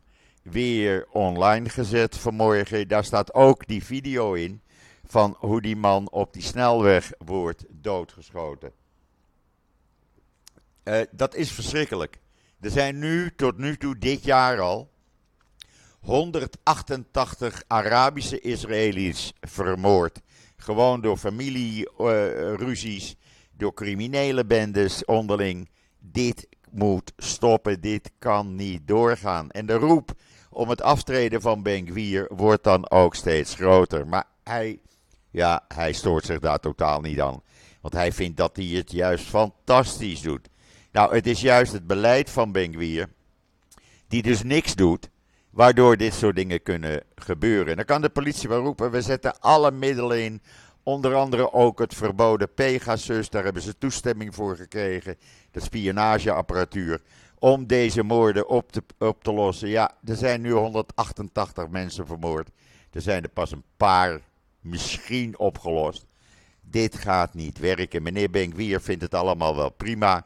weer 0.52 1.08
online 1.12 1.70
gezet 1.70 2.18
vanmorgen. 2.18 2.88
Daar 2.88 3.04
staat 3.04 3.34
ook 3.34 3.68
die 3.68 3.84
video 3.84 4.34
in 4.34 4.62
van 5.06 5.36
hoe 5.40 5.62
die 5.62 5.76
man 5.76 6.12
op 6.12 6.34
die 6.34 6.42
snelweg 6.42 7.12
wordt 7.18 7.66
doodgeschoten. 7.70 8.72
Uh, 10.84 11.02
dat 11.12 11.36
is 11.36 11.52
verschrikkelijk. 11.52 12.20
Er 12.60 12.72
zijn 12.72 13.00
nu, 13.00 13.36
tot 13.36 13.58
nu 13.58 13.78
toe, 13.78 13.98
dit 13.98 14.24
jaar 14.24 14.60
al, 14.60 14.90
188 16.00 17.64
Arabische 17.68 18.40
Israëli's 18.40 19.34
vermoord 19.42 20.22
gewoon 20.66 21.02
door 21.02 21.18
familieruzies, 21.18 23.16
door 23.58 23.74
criminele 23.74 24.46
bendes 24.46 25.06
onderling. 25.06 25.70
Dit 26.00 26.48
moet 26.72 27.14
stoppen, 27.18 27.82
dit 27.82 28.12
kan 28.20 28.56
niet 28.56 28.88
doorgaan. 28.88 29.52
En 29.52 29.66
de 29.66 29.74
roep 29.74 30.14
om 30.56 30.70
het 30.70 30.82
aftreden 30.82 31.42
van 31.42 31.64
Ben 31.64 32.28
wordt 32.30 32.64
dan 32.64 32.90
ook 32.90 33.16
steeds 33.16 33.56
groter. 33.56 34.08
Maar 34.08 34.24
hij, 34.44 34.80
ja, 35.32 35.66
hij 35.68 35.94
stoort 35.94 36.26
zich 36.26 36.40
daar 36.40 36.60
totaal 36.60 37.02
niet 37.02 37.22
aan. 37.22 37.42
Want 37.82 37.94
hij 37.94 38.12
vindt 38.12 38.38
dat 38.38 38.56
hij 38.56 38.66
het 38.66 38.92
juist 38.92 39.26
fantastisch 39.26 40.22
doet. 40.22 40.50
Nou, 40.92 41.16
het 41.16 41.28
is 41.28 41.42
juist 41.42 41.72
het 41.72 41.88
beleid 41.88 42.30
van 42.30 42.52
Ben 42.52 43.10
die 44.08 44.22
dus 44.22 44.44
niks 44.44 44.76
doet, 44.76 45.10
waardoor 45.50 45.98
dit 45.98 46.14
soort 46.14 46.36
dingen 46.36 46.64
kunnen 46.64 47.04
gebeuren. 47.16 47.76
dan 47.76 47.86
kan 47.86 48.02
de 48.02 48.10
politie 48.10 48.50
wel 48.50 48.62
roepen, 48.62 48.92
we 48.92 49.02
zetten 49.02 49.40
alle 49.40 49.72
middelen 49.72 50.24
in, 50.24 50.42
onder 50.84 51.16
andere 51.16 51.54
ook 51.54 51.80
het 51.80 51.94
verboden 51.94 52.54
Pegasus, 52.54 53.30
daar 53.30 53.44
hebben 53.44 53.62
ze 53.62 53.78
toestemming 53.78 54.36
voor 54.36 54.56
gekregen, 54.56 55.18
de 55.52 55.60
spionageapparatuur, 55.60 57.02
om 57.40 57.68
deze 57.68 58.04
moorden 58.04 58.50
op 58.50 58.72
te, 58.72 58.84
op 59.00 59.24
te 59.24 59.34
lossen. 59.34 59.70
Ja, 59.70 59.92
er 60.06 60.16
zijn 60.16 60.42
nu 60.42 60.52
188 60.52 61.68
mensen 61.70 62.08
vermoord, 62.08 62.50
er 62.92 63.02
zijn 63.02 63.24
er 63.24 63.30
pas 63.30 63.52
een 63.52 63.64
paar 63.78 64.22
misschien 64.60 65.40
opgelost. 65.40 66.06
Dit 66.62 66.96
gaat 66.96 67.34
niet 67.34 67.60
werken. 67.60 68.04
Meneer 68.04 68.30
Benkwier 68.30 68.82
vindt 68.82 69.02
het 69.02 69.14
allemaal 69.14 69.56
wel 69.56 69.70
prima. 69.70 70.26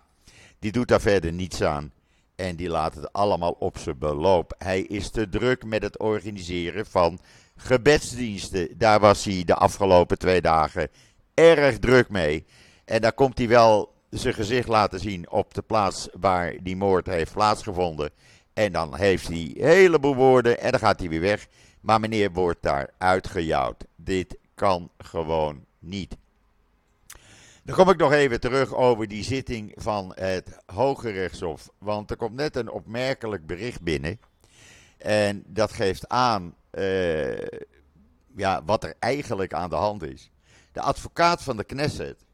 Die 0.59 0.71
doet 0.71 0.87
daar 0.87 1.01
verder 1.01 1.33
niets 1.33 1.63
aan. 1.63 1.91
En 2.35 2.55
die 2.55 2.69
laat 2.69 2.95
het 2.95 3.13
allemaal 3.13 3.51
op 3.51 3.77
zijn 3.77 3.97
beloop. 3.97 4.53
Hij 4.57 4.81
is 4.81 5.09
te 5.09 5.29
druk 5.29 5.65
met 5.65 5.81
het 5.81 5.99
organiseren 5.99 6.85
van 6.85 7.19
gebedsdiensten. 7.55 8.77
Daar 8.77 8.99
was 8.99 9.23
hij 9.23 9.43
de 9.45 9.55
afgelopen 9.55 10.17
twee 10.17 10.41
dagen 10.41 10.89
erg 11.33 11.79
druk 11.79 12.09
mee. 12.09 12.45
En 12.85 13.01
daar 13.01 13.13
komt 13.13 13.37
hij 13.37 13.47
wel 13.47 13.93
zijn 14.09 14.33
gezicht 14.33 14.67
laten 14.67 14.99
zien 14.99 15.29
op 15.29 15.53
de 15.53 15.61
plaats 15.61 16.07
waar 16.19 16.53
die 16.61 16.75
moord 16.75 17.05
heeft 17.05 17.33
plaatsgevonden. 17.33 18.09
En 18.53 18.71
dan 18.71 18.95
heeft 18.95 19.27
hij 19.27 19.51
een 19.55 19.67
heleboel 19.67 20.15
woorden 20.15 20.59
en 20.59 20.71
dan 20.71 20.79
gaat 20.79 20.99
hij 20.99 21.09
weer 21.09 21.21
weg. 21.21 21.47
Maar 21.81 21.99
meneer 21.99 22.31
wordt 22.31 22.61
daar 22.61 22.89
uitgejouwd. 22.97 23.85
Dit 23.95 24.37
kan 24.55 24.89
gewoon 24.97 25.65
niet. 25.79 26.17
Dan 27.63 27.75
kom 27.75 27.89
ik 27.89 27.97
nog 27.97 28.11
even 28.11 28.39
terug 28.39 28.73
over 28.73 29.07
die 29.07 29.23
zitting 29.23 29.71
van 29.75 30.11
het 30.15 30.59
Hoge 30.65 31.09
Rechtshof. 31.09 31.69
Want 31.77 32.11
er 32.11 32.17
komt 32.17 32.35
net 32.35 32.55
een 32.55 32.69
opmerkelijk 32.69 33.45
bericht 33.45 33.81
binnen. 33.81 34.19
En 34.97 35.43
dat 35.47 35.71
geeft 35.71 36.07
aan 36.07 36.55
uh, 36.71 37.37
ja, 38.35 38.63
wat 38.65 38.83
er 38.83 38.95
eigenlijk 38.99 39.53
aan 39.53 39.69
de 39.69 39.75
hand 39.75 40.03
is. 40.03 40.31
De 40.71 40.81
advocaat 40.81 41.43
van 41.43 41.57
de 41.57 41.63
Knesset 41.63 42.25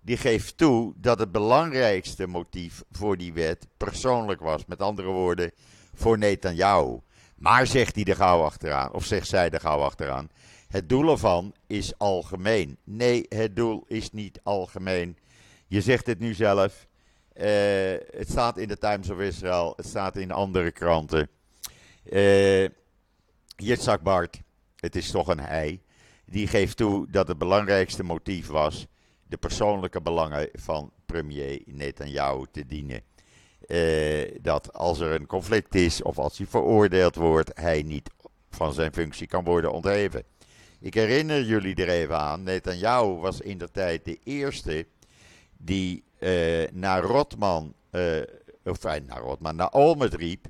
die 0.00 0.16
geeft 0.16 0.56
toe 0.56 0.92
dat 0.96 1.18
het 1.18 1.32
belangrijkste 1.32 2.26
motief 2.26 2.82
voor 2.90 3.16
die 3.16 3.32
wet 3.32 3.66
persoonlijk 3.76 4.40
was. 4.40 4.66
Met 4.66 4.82
andere 4.82 5.08
woorden, 5.08 5.52
voor 5.94 6.18
Netanyahu. 6.18 6.98
Maar 7.36 7.66
zegt 7.66 7.94
hij 7.94 8.04
er 8.04 8.16
gauw 8.16 8.42
achteraan, 8.42 8.92
of 8.92 9.04
zegt 9.04 9.28
zij 9.28 9.50
er 9.50 9.60
gauw 9.60 9.80
achteraan, 9.80 10.30
het 10.68 10.88
doel 10.88 11.10
ervan 11.10 11.54
is 11.66 11.98
algemeen. 11.98 12.76
Nee, 12.84 13.26
het 13.28 13.56
doel 13.56 13.84
is 13.86 14.12
niet 14.12 14.40
algemeen. 14.42 15.16
Je 15.66 15.80
zegt 15.80 16.06
het 16.06 16.18
nu 16.18 16.34
zelf. 16.34 16.86
Uh, 17.34 17.44
het 18.10 18.30
staat 18.30 18.58
in 18.58 18.68
de 18.68 18.78
Times 18.78 19.10
of 19.10 19.18
Israel, 19.18 19.72
het 19.76 19.86
staat 19.86 20.16
in 20.16 20.30
andere 20.30 20.70
kranten. 20.70 21.28
Uh, 22.04 22.68
Yitzhak 23.56 24.02
Bart, 24.02 24.40
het 24.76 24.96
is 24.96 25.10
toch 25.10 25.28
een 25.28 25.40
hij, 25.40 25.80
die 26.24 26.46
geeft 26.46 26.76
toe 26.76 27.06
dat 27.10 27.28
het 27.28 27.38
belangrijkste 27.38 28.02
motief 28.02 28.46
was 28.46 28.86
de 29.30 29.36
persoonlijke 29.36 30.00
belangen 30.00 30.48
van 30.52 30.92
premier 31.06 31.62
Netanyahu 31.66 32.44
te 32.50 32.66
dienen. 32.66 33.02
Uh, 33.66 34.38
dat 34.42 34.72
als 34.72 35.00
er 35.00 35.12
een 35.12 35.26
conflict 35.26 35.74
is 35.74 36.02
of 36.02 36.18
als 36.18 36.38
hij 36.38 36.46
veroordeeld 36.46 37.14
wordt, 37.14 37.50
hij 37.54 37.82
niet 37.82 38.10
van 38.50 38.72
zijn 38.72 38.92
functie 38.92 39.26
kan 39.26 39.44
worden 39.44 39.72
ontheven. 39.72 40.24
Ik 40.80 40.94
herinner 40.94 41.42
jullie 41.42 41.74
er 41.74 41.88
even 41.88 42.18
aan, 42.18 42.42
Netanyahu 42.42 43.06
was 43.06 43.40
in 43.40 43.58
de 43.58 43.70
tijd 43.70 44.04
de 44.04 44.18
eerste 44.24 44.86
die 45.56 46.04
uh, 46.18 46.68
naar 46.72 47.02
Rotman, 47.02 47.74
uh, 47.90 48.20
of 48.64 48.82
naar 48.82 49.20
Rotman, 49.20 49.56
naar 49.56 49.72
Olmet 49.72 50.14
riep. 50.14 50.46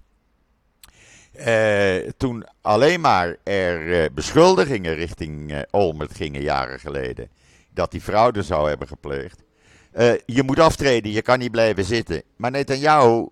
Toen 2.17 2.47
alleen 2.61 3.01
maar 3.01 3.37
er 3.43 4.13
beschuldigingen 4.13 4.95
richting 4.95 5.65
Olmet 5.71 6.15
gingen 6.15 6.43
jaren 6.43 6.81
geleden. 6.81 7.31
Dat 7.75 7.91
die 7.91 8.01
fraude 8.01 8.43
zou 8.43 8.69
hebben 8.69 8.89
gepleegd. 8.89 9.43
je 10.27 10.43
moet 10.43 10.59
aftreden, 10.59 11.13
je 11.13 11.23
kan 11.23 11.39
niet 11.39 11.51
blijven 11.51 11.85
zitten. 11.85 12.23
Maar 12.37 12.51
Netanyahu, 12.51 13.29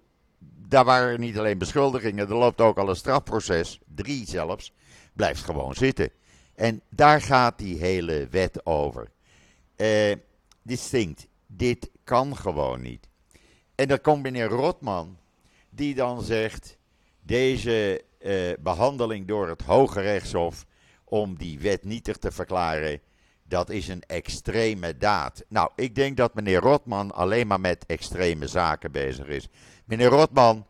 daar 0.69 0.85
waren 0.85 1.21
niet 1.21 1.39
alleen 1.39 1.59
beschuldigingen, 1.59 2.29
er 2.29 2.35
loopt 2.35 2.61
ook 2.61 2.79
al 2.79 2.89
een 2.89 2.97
strafproces, 2.97 3.81
drie 3.95 4.29
zelfs, 4.29 4.73
blijft 5.13 5.45
gewoon 5.45 5.75
zitten. 5.75 6.11
En 6.55 6.83
daar 6.91 7.21
gaat 7.23 7.59
die 7.59 7.79
hele 7.79 8.27
wet 8.31 8.67
over. 8.67 9.11
Uh, 9.77 10.15
dit 10.63 10.79
stinkt. 10.79 11.27
Dit 11.47 11.91
kan 12.05 12.37
gewoon 12.37 12.81
niet. 12.81 13.09
En 13.75 13.89
dan 13.89 14.01
komt 14.01 14.23
meneer 14.23 14.49
Rotman, 14.49 15.19
die 15.71 15.95
dan 15.95 16.23
zegt: 16.23 16.77
deze 17.21 18.05
uh, 18.21 18.53
behandeling 18.61 19.27
door 19.27 19.49
het 19.49 19.63
Hoge 19.63 20.01
Rechtshof 20.01 20.67
om 21.05 21.37
die 21.37 21.59
wet 21.59 21.85
nietig 21.85 22.17
te 22.17 22.31
verklaren, 22.31 23.01
dat 23.49 23.71
is 23.71 23.89
een 23.89 24.03
extreme 24.07 24.97
daad. 24.97 25.45
Nou, 25.49 25.71
ik 25.77 25.95
denk 25.95 26.17
dat 26.17 26.35
meneer 26.35 26.61
Rotman 26.61 27.15
alleen 27.15 27.47
maar 27.47 27.61
met 27.61 27.87
extreme 27.87 28.47
zaken 28.47 28.93
bezig 28.93 29.27
is. 29.27 29.49
Meneer 29.85 30.09
Rotman 30.09 30.67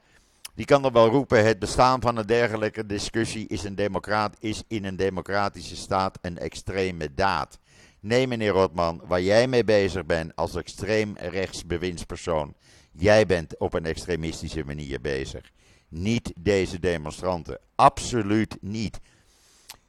die 0.59 0.67
kan 0.67 0.83
dan 0.83 0.93
wel 0.93 1.09
roepen: 1.09 1.45
het 1.45 1.59
bestaan 1.59 2.01
van 2.01 2.17
een 2.17 2.27
dergelijke 2.27 2.87
discussie 2.87 3.49
is, 3.49 3.65
een 3.65 3.75
democraat, 3.75 4.37
is 4.41 4.63
in 4.69 4.85
een 4.85 4.97
democratische 4.97 5.77
staat 5.77 6.19
een 6.21 6.39
extreme 6.39 7.15
daad. 7.15 7.59
Nee, 8.01 8.27
meneer 8.27 8.51
Rotman, 8.51 9.03
waar 9.07 9.23
jij 9.23 9.47
mee 9.47 9.65
bezig 9.65 10.07
bent 10.07 10.37
als 10.37 10.55
extreem 10.55 11.17
rechts 11.17 11.67
bewindspersoon, 11.67 12.55
jij 12.93 13.27
bent 13.27 13.59
op 13.59 13.75
een 13.75 13.85
extremistische 13.87 14.65
manier 14.65 15.01
bezig. 15.01 15.51
Niet 15.89 16.33
deze 16.37 16.79
demonstranten. 16.79 17.59
Absoluut 17.75 18.57
niet. 18.61 18.99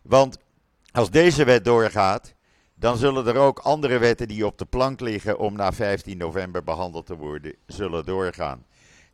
Want 0.01 0.37
als 0.91 1.09
deze 1.09 1.43
wet 1.43 1.65
doorgaat, 1.65 2.33
dan 2.79 2.97
zullen 2.97 3.27
er 3.27 3.37
ook 3.37 3.59
andere 3.59 3.97
wetten 3.97 4.27
die 4.27 4.45
op 4.45 4.57
de 4.57 4.65
plank 4.65 4.99
liggen 4.99 5.39
om 5.39 5.55
na 5.55 5.71
15 5.71 6.17
november 6.17 6.63
behandeld 6.63 7.05
te 7.05 7.15
worden, 7.15 7.55
zullen 7.65 8.05
doorgaan. 8.05 8.65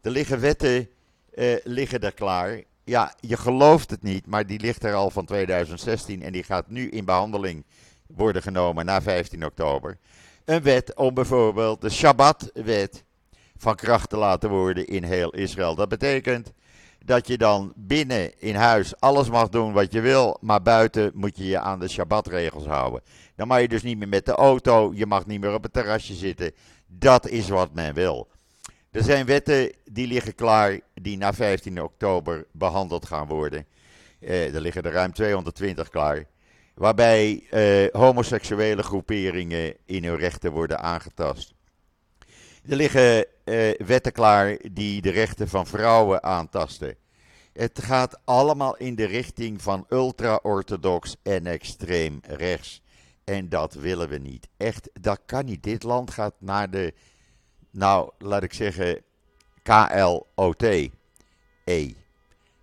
Er 0.01 0.11
liggen 0.11 0.39
wetten 0.39 0.89
uh, 1.35 1.55
liggen 1.63 1.99
er 1.99 2.13
klaar. 2.13 2.63
Ja, 2.83 3.13
je 3.19 3.37
gelooft 3.37 3.89
het 3.89 4.03
niet, 4.03 4.25
maar 4.25 4.45
die 4.45 4.59
ligt 4.59 4.83
er 4.83 4.93
al 4.93 5.09
van 5.09 5.25
2016 5.25 6.21
en 6.21 6.31
die 6.31 6.43
gaat 6.43 6.69
nu 6.69 6.89
in 6.89 7.05
behandeling 7.05 7.65
worden 8.07 8.41
genomen 8.41 8.85
na 8.85 9.01
15 9.01 9.45
oktober. 9.45 9.97
Een 10.45 10.61
wet 10.61 10.95
om 10.95 11.13
bijvoorbeeld 11.13 11.81
de 11.81 11.89
Shabbat-wet 11.89 13.03
van 13.57 13.75
kracht 13.75 14.09
te 14.09 14.17
laten 14.17 14.49
worden 14.49 14.87
in 14.87 15.03
heel 15.03 15.29
Israël. 15.29 15.75
Dat 15.75 15.89
betekent 15.89 16.53
dat 17.05 17.27
je 17.27 17.37
dan 17.37 17.73
binnen 17.75 18.39
in 18.39 18.55
huis 18.55 18.99
alles 18.99 19.29
mag 19.29 19.49
doen 19.49 19.73
wat 19.73 19.91
je 19.91 20.01
wil, 20.01 20.37
maar 20.41 20.61
buiten 20.61 21.11
moet 21.13 21.37
je 21.37 21.45
je 21.45 21.59
aan 21.59 21.79
de 21.79 21.87
Shabbat-regels 21.87 22.65
houden. 22.65 23.01
Dan 23.35 23.47
mag 23.47 23.61
je 23.61 23.67
dus 23.67 23.83
niet 23.83 23.97
meer 23.97 24.07
met 24.07 24.25
de 24.25 24.31
auto, 24.31 24.91
je 24.95 25.05
mag 25.05 25.25
niet 25.25 25.41
meer 25.41 25.53
op 25.53 25.63
het 25.63 25.73
terrasje 25.73 26.13
zitten. 26.13 26.51
Dat 26.87 27.27
is 27.27 27.49
wat 27.49 27.73
men 27.73 27.93
wil. 27.93 28.27
Er 28.91 29.03
zijn 29.03 29.25
wetten 29.25 29.71
die 29.83 30.07
liggen 30.07 30.35
klaar, 30.35 30.79
die 30.93 31.17
na 31.17 31.33
15 31.33 31.81
oktober 31.81 32.45
behandeld 32.51 33.05
gaan 33.05 33.27
worden. 33.27 33.65
Eh, 34.19 34.55
er 34.55 34.61
liggen 34.61 34.83
er 34.83 34.91
ruim 34.91 35.13
220 35.13 35.89
klaar. 35.89 36.25
Waarbij 36.73 37.43
eh, 37.49 38.01
homoseksuele 38.01 38.83
groeperingen 38.83 39.75
in 39.85 40.03
hun 40.03 40.17
rechten 40.17 40.51
worden 40.51 40.79
aangetast. 40.79 41.53
Er 42.69 42.75
liggen 42.75 43.25
eh, 43.43 43.85
wetten 43.85 44.11
klaar 44.11 44.57
die 44.71 45.01
de 45.01 45.11
rechten 45.11 45.47
van 45.47 45.67
vrouwen 45.67 46.23
aantasten. 46.23 46.95
Het 47.55 47.83
gaat 47.83 48.19
allemaal 48.25 48.77
in 48.77 48.95
de 48.95 49.05
richting 49.05 49.61
van 49.61 49.85
ultra-orthodox 49.89 51.15
en 51.23 51.45
extreem 51.45 52.19
rechts. 52.21 52.81
En 53.23 53.49
dat 53.49 53.73
willen 53.73 54.09
we 54.09 54.17
niet. 54.17 54.47
Echt, 54.57 54.89
dat 55.01 55.19
kan 55.25 55.45
niet. 55.45 55.63
Dit 55.63 55.83
land 55.83 56.11
gaat 56.11 56.33
naar 56.39 56.69
de 56.69 56.93
nou, 57.71 58.11
laat 58.17 58.43
ik 58.43 58.53
zeggen 58.53 59.01
K-L-O-T-E. 59.63 60.89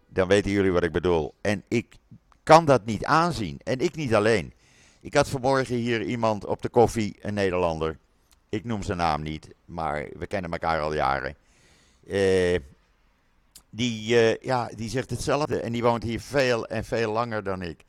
Dan 0.08 0.28
weten 0.28 0.50
jullie 0.50 0.72
wat 0.72 0.82
ik 0.82 0.92
bedoel. 0.92 1.34
En 1.40 1.64
ik 1.68 1.96
kan 2.42 2.64
dat 2.64 2.84
niet 2.84 3.04
aanzien. 3.04 3.60
En 3.64 3.78
ik 3.78 3.96
niet 3.96 4.14
alleen. 4.14 4.52
Ik 5.00 5.14
had 5.14 5.28
vanmorgen 5.28 5.76
hier 5.76 6.02
iemand 6.02 6.44
op 6.44 6.62
de 6.62 6.68
koffie, 6.68 7.16
een 7.20 7.34
Nederlander. 7.34 7.98
Ik 8.48 8.64
noem 8.64 8.82
zijn 8.82 8.98
naam 8.98 9.22
niet, 9.22 9.48
maar 9.64 10.08
we 10.18 10.26
kennen 10.26 10.50
elkaar 10.50 10.80
al 10.80 10.94
jaren. 10.94 11.36
Uh, 12.04 12.58
die, 13.74 14.14
uh, 14.14 14.36
ja, 14.36 14.70
die 14.74 14.88
zegt 14.88 15.10
hetzelfde 15.10 15.60
en 15.60 15.72
die 15.72 15.82
woont 15.82 16.02
hier 16.02 16.20
veel 16.20 16.66
en 16.66 16.84
veel 16.84 17.12
langer 17.12 17.42
dan 17.42 17.62
ik. 17.62 17.84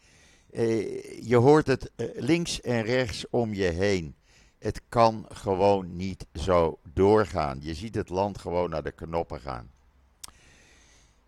Uh, 0.52 1.22
je 1.28 1.36
hoort 1.36 1.68
het 1.68 1.92
links 2.16 2.62
en 2.62 2.84
rechts 2.84 3.26
om 3.30 3.54
je 3.54 3.70
heen. 3.70 4.16
Het 4.60 4.82
kan 4.90 5.26
gewoon 5.30 5.96
niet 5.96 6.26
zo 6.34 6.80
doorgaan. 6.94 7.58
Je 7.62 7.74
ziet 7.74 7.96
het 7.96 8.10
land 8.10 8.38
gewoon 8.38 8.70
naar 8.70 8.84
de 8.84 8.92
knoppen 8.92 9.40
gaan. 9.40 9.72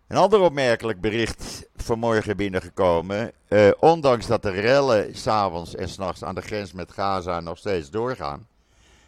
Een 0.06 0.16
ander 0.16 0.40
opmerkelijk 0.40 1.00
bericht 1.00 1.68
vanmorgen 1.76 2.36
binnengekomen. 2.36 3.32
Ondanks 3.78 4.26
dat 4.26 4.42
de 4.42 4.50
rellen 4.50 5.16
s'avonds 5.16 5.74
en 5.74 5.88
s'nachts 5.88 6.24
aan 6.24 6.34
de 6.34 6.40
grens 6.40 6.72
met 6.72 6.92
Gaza 6.92 7.40
nog 7.40 7.58
steeds 7.58 7.90
doorgaan. 7.90 8.46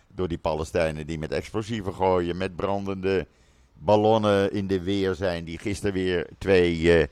Door 0.09 0.29
die 0.29 0.39
Palestijnen 0.39 1.07
die 1.07 1.19
met 1.19 1.33
explosieven 1.33 1.95
gooien, 1.95 2.37
met 2.37 2.57
brandende 2.57 3.27
ballonnen 3.79 4.53
in 4.53 4.67
de 4.67 4.83
weer 4.83 5.14
zijn. 5.14 5.45
Die 5.45 5.59
gisteren 5.59 5.93
weer 5.93 6.27
twee 6.38 6.79
uh, 6.79 7.05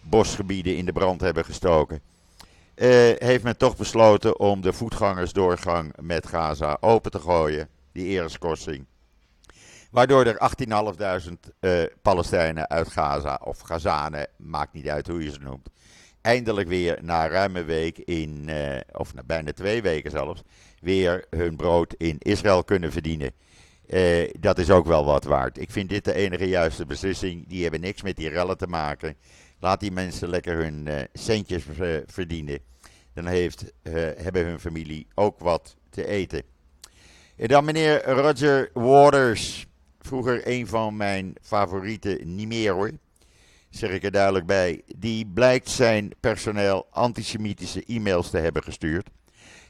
bosgebieden 0.00 0.76
in 0.76 0.84
de 0.84 0.92
brand 0.92 1.20
hebben 1.20 1.44
gestoken. 1.44 2.00
Uh, 2.74 2.88
heeft 3.16 3.42
men 3.42 3.56
toch 3.56 3.76
besloten 3.76 4.38
om 4.38 4.60
de 4.60 4.72
voetgangersdoorgang 4.72 5.92
met 6.00 6.26
Gaza 6.26 6.76
open 6.80 7.10
te 7.10 7.18
gooien. 7.18 7.68
Die 7.92 8.06
eerskorsing. 8.06 8.84
Waardoor 9.90 10.24
er 10.24 10.50
18.500 11.28 11.32
uh, 11.60 11.82
Palestijnen 12.02 12.68
uit 12.68 12.88
Gaza, 12.88 13.40
of 13.44 13.60
Gazanen, 13.60 14.26
maakt 14.36 14.72
niet 14.72 14.88
uit 14.88 15.06
hoe 15.06 15.24
je 15.24 15.30
ze 15.30 15.38
noemt, 15.40 15.68
eindelijk 16.20 16.68
weer 16.68 16.98
na 17.02 17.28
ruime 17.28 17.64
week 17.64 17.98
in, 17.98 18.50
of 18.92 19.14
na 19.14 19.22
bijna 19.22 19.52
twee 19.52 19.82
weken 19.82 20.10
zelfs, 20.10 20.42
weer 20.80 21.24
hun 21.30 21.56
brood 21.56 21.94
in 21.98 22.16
Israël 22.18 22.64
kunnen 22.64 22.92
verdienen. 22.92 23.32
Uh, 23.90 24.30
dat 24.40 24.58
is 24.58 24.70
ook 24.70 24.86
wel 24.86 25.04
wat 25.04 25.24
waard. 25.24 25.58
Ik 25.58 25.70
vind 25.70 25.88
dit 25.88 26.04
de 26.04 26.14
enige 26.14 26.48
juiste 26.48 26.86
beslissing. 26.86 27.48
Die 27.48 27.62
hebben 27.62 27.80
niks 27.80 28.02
met 28.02 28.16
die 28.16 28.28
rellen 28.28 28.58
te 28.58 28.66
maken. 28.66 29.16
Laat 29.60 29.80
die 29.80 29.92
mensen 29.92 30.28
lekker 30.28 30.56
hun 30.56 30.86
uh, 30.86 31.00
centjes 31.12 31.64
verdienen. 32.06 32.58
Dan 33.14 33.26
heeft, 33.26 33.64
hebben 34.16 34.44
hun 34.44 34.60
familie 34.60 35.06
ook 35.14 35.38
wat 35.38 35.76
te 35.90 36.06
eten. 36.06 36.42
En 37.36 37.48
dan 37.48 37.64
meneer 37.64 38.04
Roger 38.04 38.70
Waters. 38.72 39.66
Vroeger 40.00 40.48
een 40.48 40.66
van 40.66 40.96
mijn 40.96 41.34
favorieten, 41.42 42.34
niet 42.34 42.48
meer 42.48 42.72
hoor. 42.72 42.90
Zeg 43.70 43.90
ik 43.90 44.04
er 44.04 44.10
duidelijk 44.10 44.46
bij. 44.46 44.82
Die 44.96 45.26
blijkt 45.26 45.68
zijn 45.68 46.12
personeel 46.20 46.86
antisemitische 46.90 47.84
e-mails 47.86 48.30
te 48.30 48.38
hebben 48.38 48.62
gestuurd. 48.62 49.08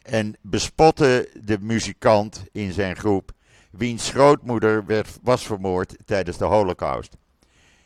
En 0.03 0.37
bespotte 0.41 1.29
de 1.43 1.59
muzikant 1.61 2.45
in 2.53 2.73
zijn 2.73 2.97
groep. 2.97 3.33
Wiens 3.71 4.11
grootmoeder 4.11 4.87
werd, 4.87 5.19
was 5.23 5.47
vermoord 5.47 5.97
tijdens 6.05 6.37
de 6.37 6.45
Holocaust. 6.45 7.17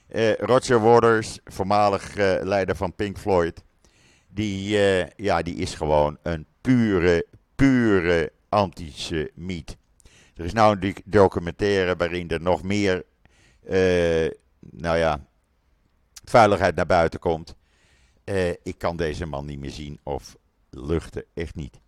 Uh, 0.08 0.34
Roger 0.34 0.80
Waters, 0.80 1.38
voormalig 1.44 2.16
uh, 2.16 2.34
leider 2.42 2.76
van 2.76 2.94
Pink 2.94 3.18
Floyd. 3.18 3.64
Die, 4.28 4.76
uh, 4.76 5.06
ja, 5.16 5.42
die 5.42 5.54
is 5.54 5.74
gewoon 5.74 6.18
een 6.22 6.46
pure, 6.60 7.26
pure 7.54 8.32
antisemiet. 8.48 9.76
Er 10.36 10.44
is 10.44 10.52
nou 10.52 10.76
een 10.80 10.96
documentaire 11.04 11.96
waarin 11.96 12.28
er 12.28 12.40
nog 12.42 12.62
meer, 12.62 13.04
nou 14.60 14.96
ja, 14.98 15.26
vuiligheid 16.24 16.74
naar 16.74 16.86
buiten 16.86 17.20
komt. 17.20 17.54
Ik 18.62 18.78
kan 18.78 18.96
deze 18.96 19.26
man 19.26 19.46
niet 19.46 19.58
meer 19.58 19.70
zien 19.70 20.00
of 20.02 20.36
luchten, 20.70 21.24
echt 21.34 21.54
niet. 21.54 21.80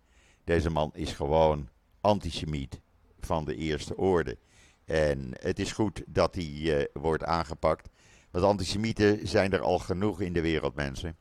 Deze 0.43 0.69
man 0.69 0.91
is 0.93 1.11
gewoon 1.11 1.69
antisemiet 2.01 2.81
van 3.27 3.45
de 3.45 3.55
eerste 3.55 3.97
orde. 3.97 4.37
En 4.85 5.31
het 5.39 5.59
is 5.59 5.71
goed 5.71 6.03
dat 6.05 6.35
hij 6.35 6.43
uh, 6.43 6.83
wordt 6.93 7.23
aangepakt. 7.23 7.89
Want 8.31 8.45
antisemieten 8.45 9.27
zijn 9.27 9.53
er 9.53 9.61
al 9.61 9.79
genoeg 9.79 10.21
in 10.21 10.33
de 10.33 10.41
wereld, 10.41 10.75
mensen. 10.75 11.15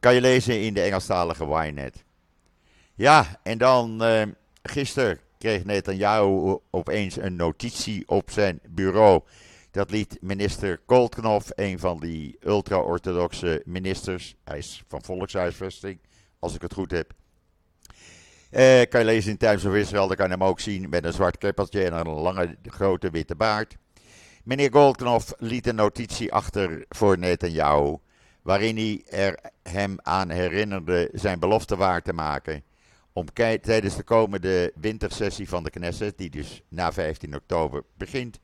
Kan 0.00 0.14
je 0.14 0.20
lezen 0.20 0.60
in 0.60 0.74
de 0.74 0.80
Engelstalige 0.80 1.44
Ynet. 1.44 2.04
Ja, 2.94 3.40
en 3.42 3.58
dan 3.58 4.04
uh, 4.04 4.22
gisteren 4.62 5.20
kreeg 5.38 5.64
Netanyahu 5.64 6.58
opeens 6.70 7.16
een 7.16 7.36
notitie 7.36 8.08
op 8.08 8.30
zijn 8.30 8.60
bureau. 8.68 9.22
Dat 9.70 9.90
liet 9.90 10.18
minister 10.20 10.78
Koltknop, 10.86 11.42
een 11.54 11.78
van 11.78 12.00
die 12.00 12.36
ultra-orthodoxe 12.40 13.62
ministers, 13.64 14.36
hij 14.44 14.58
is 14.58 14.82
van 14.88 15.02
volkshuisvesting, 15.02 15.98
als 16.38 16.54
ik 16.54 16.62
het 16.62 16.72
goed 16.72 16.90
heb. 16.90 17.12
Eh, 18.50 18.82
kan 18.88 19.00
je 19.00 19.06
lezen 19.06 19.30
in 19.30 19.36
Times 19.36 19.64
of 19.64 19.74
Israel, 19.74 20.06
dan 20.06 20.16
kan 20.16 20.26
je 20.26 20.32
hem 20.32 20.44
ook 20.44 20.60
zien 20.60 20.88
met 20.88 21.04
een 21.04 21.12
zwart 21.12 21.38
keppeltje 21.38 21.84
en 21.84 21.92
een 21.92 22.08
lange, 22.08 22.56
grote 22.62 23.10
witte 23.10 23.34
baard. 23.34 23.76
Meneer 24.44 24.72
Goldknof 24.72 25.32
liet 25.38 25.66
een 25.66 25.74
notitie 25.74 26.32
achter 26.32 26.84
voor 26.88 27.18
Netanyahu, 27.18 27.96
waarin 28.42 28.76
hij 28.76 29.02
er 29.10 29.38
hem 29.62 29.96
aan 30.02 30.30
herinnerde 30.30 31.08
zijn 31.12 31.38
belofte 31.38 31.76
waar 31.76 32.02
te 32.02 32.12
maken 32.12 32.62
om 33.12 33.26
tijdens 33.60 33.96
de 33.96 34.02
komende 34.02 34.72
wintersessie 34.74 35.48
van 35.48 35.64
de 35.64 35.70
Knesset, 35.70 36.18
die 36.18 36.30
dus 36.30 36.62
na 36.68 36.92
15 36.92 37.34
oktober 37.34 37.82
begint, 37.96 38.38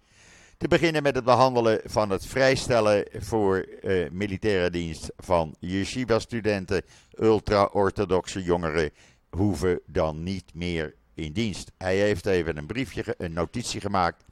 te 0.56 0.68
beginnen 0.68 1.02
met 1.02 1.14
het 1.14 1.24
behandelen 1.24 1.80
van 1.84 2.10
het 2.10 2.26
vrijstellen 2.26 3.06
voor 3.12 3.66
uh, 3.82 4.10
militaire 4.10 4.70
dienst 4.70 5.12
van 5.16 5.54
yeshiva-studenten, 5.58 6.82
ultra-orthodoxe 7.18 8.42
jongeren 8.42 8.90
hoeven 9.34 9.80
dan 9.86 10.22
niet 10.22 10.54
meer 10.54 10.94
in 11.14 11.32
dienst. 11.32 11.72
Hij 11.78 11.96
heeft 11.96 12.26
even 12.26 12.56
een 12.56 12.66
briefje, 12.66 13.14
een 13.18 13.32
notitie 13.32 13.80
gemaakt 13.80 14.24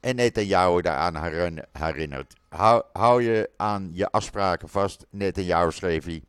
en 0.00 0.16
Netanyahu 0.16 0.80
daaraan 0.80 1.64
herinnert. 1.72 2.34
Hou, 2.48 2.82
hou 2.92 3.22
je 3.22 3.50
aan 3.56 3.90
je 3.92 4.10
afspraken 4.10 4.68
vast, 4.68 5.06
Netanyahu 5.10 5.72
schreef 5.72 6.04
hij. 6.04 6.22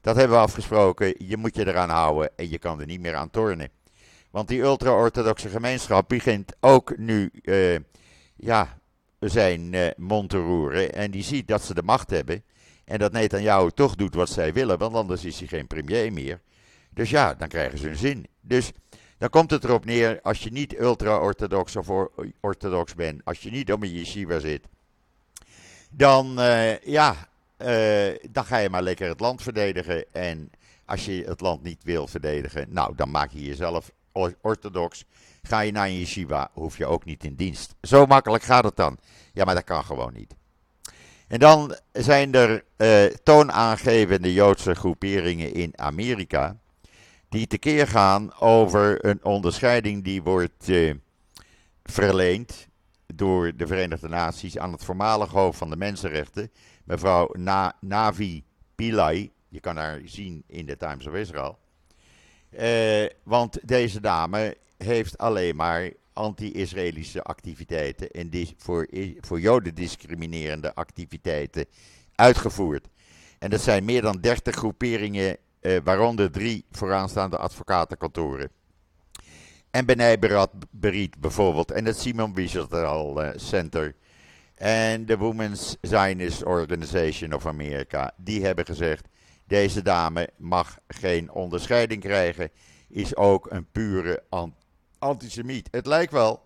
Dat 0.00 0.16
hebben 0.16 0.36
we 0.36 0.42
afgesproken, 0.42 1.14
je 1.18 1.36
moet 1.36 1.56
je 1.56 1.66
eraan 1.66 1.88
houden 1.88 2.30
en 2.36 2.50
je 2.50 2.58
kan 2.58 2.80
er 2.80 2.86
niet 2.86 3.00
meer 3.00 3.14
aan 3.14 3.30
tornen. 3.30 3.68
Want 4.30 4.48
die 4.48 4.60
ultra-orthodoxe 4.60 5.48
gemeenschap 5.48 6.08
begint 6.08 6.52
ook 6.60 6.96
nu 6.96 7.30
uh, 7.42 7.78
ja, 8.36 8.78
zijn 9.20 9.72
uh, 9.72 9.86
mond 9.96 10.30
te 10.30 10.38
roeren. 10.38 10.92
En 10.92 11.10
die 11.10 11.22
ziet 11.22 11.48
dat 11.48 11.62
ze 11.62 11.74
de 11.74 11.82
macht 11.82 12.10
hebben. 12.10 12.44
En 12.84 12.98
dat 12.98 13.12
Netanyahu 13.12 13.70
toch 13.70 13.94
doet 13.94 14.14
wat 14.14 14.28
zij 14.28 14.52
willen, 14.52 14.78
want 14.78 14.94
anders 14.94 15.24
is 15.24 15.38
hij 15.38 15.48
geen 15.48 15.66
premier 15.66 16.12
meer. 16.12 16.40
Dus 16.96 17.10
ja, 17.10 17.34
dan 17.34 17.48
krijgen 17.48 17.78
ze 17.78 17.86
hun 17.86 17.96
zin. 17.96 18.26
Dus 18.40 18.72
dan 19.18 19.28
komt 19.28 19.50
het 19.50 19.64
erop 19.64 19.84
neer, 19.84 20.20
als 20.22 20.42
je 20.42 20.52
niet 20.52 20.78
ultra-orthodox 20.78 21.76
of 21.76 21.88
orthodox 22.40 22.94
bent, 22.94 23.20
als 23.24 23.40
je 23.40 23.50
niet 23.50 23.72
om 23.72 23.82
een 23.82 23.92
yeshiva 23.92 24.38
zit, 24.38 24.66
dan, 25.90 26.40
uh, 26.40 26.78
ja, 26.78 27.28
uh, 27.58 28.14
dan 28.30 28.44
ga 28.44 28.56
je 28.56 28.70
maar 28.70 28.82
lekker 28.82 29.08
het 29.08 29.20
land 29.20 29.42
verdedigen. 29.42 30.04
En 30.12 30.50
als 30.84 31.04
je 31.04 31.24
het 31.26 31.40
land 31.40 31.62
niet 31.62 31.84
wil 31.84 32.06
verdedigen, 32.06 32.66
nou, 32.70 32.94
dan 32.94 33.10
maak 33.10 33.30
je 33.30 33.44
jezelf 33.44 33.90
orthodox. 34.40 35.04
Ga 35.42 35.60
je 35.60 35.72
naar 35.72 35.86
een 35.86 35.98
yeshiva, 35.98 36.50
hoef 36.52 36.78
je 36.78 36.86
ook 36.86 37.04
niet 37.04 37.24
in 37.24 37.34
dienst. 37.34 37.74
Zo 37.82 38.06
makkelijk 38.06 38.44
gaat 38.44 38.64
het 38.64 38.76
dan. 38.76 38.98
Ja, 39.32 39.44
maar 39.44 39.54
dat 39.54 39.64
kan 39.64 39.84
gewoon 39.84 40.12
niet. 40.12 40.34
En 41.28 41.38
dan 41.38 41.76
zijn 41.92 42.34
er 42.34 42.64
uh, 42.76 43.04
toonaangevende 43.22 44.32
Joodse 44.32 44.74
groeperingen 44.74 45.54
in 45.54 45.72
Amerika 45.76 46.56
die 47.28 47.46
tekeer 47.46 47.86
gaan 47.86 48.34
over 48.40 49.04
een 49.04 49.24
onderscheiding 49.24 50.04
die 50.04 50.22
wordt 50.22 50.68
uh, 50.68 50.94
verleend 51.82 52.68
door 53.14 53.56
de 53.56 53.66
Verenigde 53.66 54.08
Naties 54.08 54.58
aan 54.58 54.72
het 54.72 54.84
voormalige 54.84 55.38
hoofd 55.38 55.58
van 55.58 55.70
de 55.70 55.76
mensenrechten, 55.76 56.50
mevrouw 56.84 57.28
Na 57.32 57.76
Navi 57.80 58.44
Pillay. 58.74 59.30
Je 59.48 59.60
kan 59.60 59.76
haar 59.76 60.00
zien 60.04 60.42
in 60.46 60.66
de 60.66 60.76
Times 60.76 61.06
of 61.06 61.14
Israel. 61.14 61.58
Uh, 62.50 63.06
want 63.22 63.68
deze 63.68 64.00
dame 64.00 64.56
heeft 64.76 65.18
alleen 65.18 65.56
maar 65.56 65.92
anti-Israëlische 66.12 67.22
activiteiten 67.22 68.10
en 68.10 68.30
voor, 68.56 68.88
voor 69.20 69.40
Joden 69.40 69.74
discriminerende 69.74 70.74
activiteiten 70.74 71.66
uitgevoerd. 72.14 72.88
En 73.38 73.50
dat 73.50 73.60
zijn 73.60 73.84
meer 73.84 74.02
dan 74.02 74.20
30 74.20 74.54
groeperingen 74.54 75.36
eh, 75.66 75.80
waaronder 75.84 76.30
drie 76.30 76.64
vooraanstaande 76.70 77.36
advocatenkantoren. 77.36 78.50
En 79.70 79.86
Benay 79.86 80.18
Berit 80.70 81.20
bijvoorbeeld, 81.20 81.70
en 81.70 81.84
het 81.84 81.98
Simon 81.98 82.34
Wieseltal 82.34 83.24
uh, 83.24 83.30
Center. 83.34 83.94
En 84.54 85.06
de 85.06 85.16
Women's 85.16 85.76
Zionist 85.80 86.44
Organization 86.44 87.32
of 87.32 87.46
Amerika, 87.46 88.14
die 88.16 88.44
hebben 88.44 88.64
gezegd: 88.64 89.08
deze 89.44 89.82
dame 89.82 90.28
mag 90.36 90.78
geen 90.88 91.30
onderscheiding 91.30 92.00
krijgen, 92.00 92.50
is 92.88 93.16
ook 93.16 93.50
een 93.50 93.70
pure 93.72 94.22
antisemiet. 94.98 95.68
Het 95.70 95.86
lijkt 95.86 96.12
wel 96.12 96.44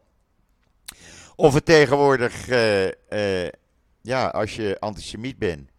of 1.37 1.55
het 1.55 1.65
tegenwoordig, 1.65 2.49
uh, 2.49 2.87
uh, 2.87 3.49
ja, 4.01 4.27
als 4.27 4.57
je 4.57 4.77
antisemiet 4.81 5.39
bent, 5.39 5.70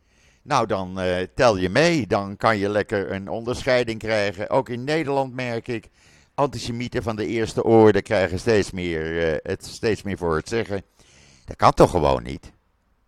nou, 0.41 0.67
dan 0.67 1.01
uh, 1.03 1.15
tel 1.35 1.57
je 1.57 1.69
mee. 1.69 2.07
Dan 2.07 2.37
kan 2.37 2.57
je 2.57 2.69
lekker 2.69 3.11
een 3.11 3.29
onderscheiding 3.29 3.99
krijgen. 3.99 4.49
Ook 4.49 4.69
in 4.69 4.83
Nederland 4.83 5.33
merk 5.33 5.67
ik. 5.67 5.89
Antisemieten 6.35 7.03
van 7.03 7.15
de 7.15 7.25
eerste 7.25 7.63
orde 7.63 8.01
krijgen 8.01 8.39
steeds 8.39 8.71
meer, 8.71 9.31
uh, 9.31 9.37
het 9.41 9.65
steeds 9.65 10.01
meer 10.01 10.17
voor 10.17 10.35
het 10.35 10.49
zeggen. 10.49 10.83
Dat 11.45 11.55
kan 11.55 11.73
toch 11.73 11.91
gewoon 11.91 12.23
niet? 12.23 12.51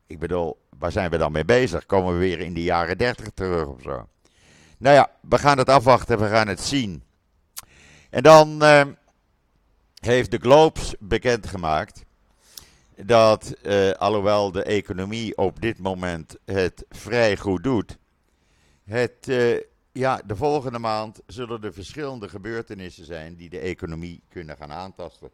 Ik 0.07 0.19
bedoel, 0.19 0.57
waar 0.79 0.91
zijn 0.91 1.09
we 1.09 1.17
dan 1.17 1.31
mee 1.31 1.45
bezig? 1.45 1.85
Komen 1.85 2.13
we 2.13 2.19
weer 2.19 2.39
in 2.39 2.53
de 2.53 2.63
jaren 2.63 2.97
30 2.97 3.27
terug 3.33 3.67
of 3.67 3.81
zo? 3.81 4.07
Nou 4.77 4.95
ja, 4.95 5.11
we 5.21 5.37
gaan 5.37 5.57
het 5.57 5.69
afwachten, 5.69 6.19
we 6.19 6.27
gaan 6.27 6.47
het 6.47 6.61
zien. 6.61 7.03
En 8.09 8.23
dan 8.23 8.63
uh, 8.63 8.81
heeft 9.99 10.31
de 10.31 10.37
Globes 10.37 10.95
bekendgemaakt 10.99 12.03
dat 12.95 13.55
uh, 13.61 13.91
alhoewel 13.91 14.51
de 14.51 14.63
economie 14.63 15.37
op 15.37 15.61
dit 15.61 15.79
moment 15.79 16.37
het 16.45 16.85
vrij 16.89 17.37
goed 17.37 17.63
doet, 17.63 17.97
het, 18.83 19.27
uh, 19.27 19.59
ja, 19.91 20.21
de 20.25 20.35
volgende 20.35 20.79
maand 20.79 21.21
zullen 21.27 21.63
er 21.63 21.73
verschillende 21.73 22.29
gebeurtenissen 22.29 23.05
zijn 23.05 23.35
die 23.35 23.49
de 23.49 23.59
economie 23.59 24.21
kunnen 24.29 24.57
gaan 24.57 24.71
aantasten. 24.71 25.29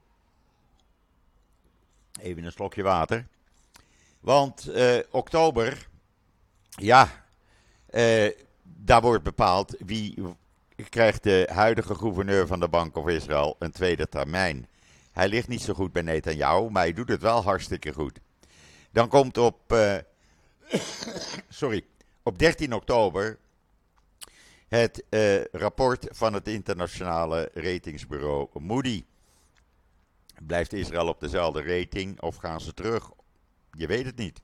Even 2.22 2.44
een 2.44 2.52
slokje 2.52 2.84
water. 2.84 3.28
Want 4.20 4.70
uh, 4.70 5.00
oktober, 5.12 5.88
ja, 6.70 7.26
daar 8.64 9.02
wordt 9.02 9.24
bepaald 9.24 9.76
wie 9.86 10.36
krijgt 10.90 11.24
de 11.24 11.50
huidige 11.52 11.96
gouverneur 11.96 12.48
van 12.48 12.60
de 12.60 12.68
Bank 12.68 12.96
of 12.96 13.08
Israël 13.08 13.56
een 13.60 13.72
tweede 13.72 14.10
termijn. 14.10 14.68
Hij 15.12 15.28
ligt 15.28 15.48
niet 15.48 15.62
zo 15.62 15.74
goed 15.74 15.92
bij 15.92 16.02
Netanyahu, 16.02 16.70
maar 16.70 16.84
hij 16.84 16.94
doet 16.94 17.10
het 17.10 17.22
wel 17.22 17.44
hartstikke 17.44 17.94
goed. 17.94 18.20
Dan 18.92 19.08
komt 19.08 19.38
op, 19.38 19.74
uh, 19.74 19.98
sorry, 21.50 21.86
op 22.24 22.40
13 22.40 22.74
oktober 22.74 23.40
het 24.68 25.04
uh, 25.10 25.44
rapport 25.46 26.08
van 26.12 26.34
het 26.34 26.48
internationale 26.48 27.50
ratingsbureau 27.54 28.48
Moody. 28.60 29.06
Blijft 30.42 30.74
Israël 30.74 31.08
op 31.08 31.20
dezelfde 31.20 31.62
rating 31.62 32.22
of 32.22 32.36
gaan 32.36 32.62
ze 32.62 32.74
terug? 32.74 33.12
Je 33.72 33.88
weet 33.88 34.06
het 34.06 34.18
niet. 34.18 34.42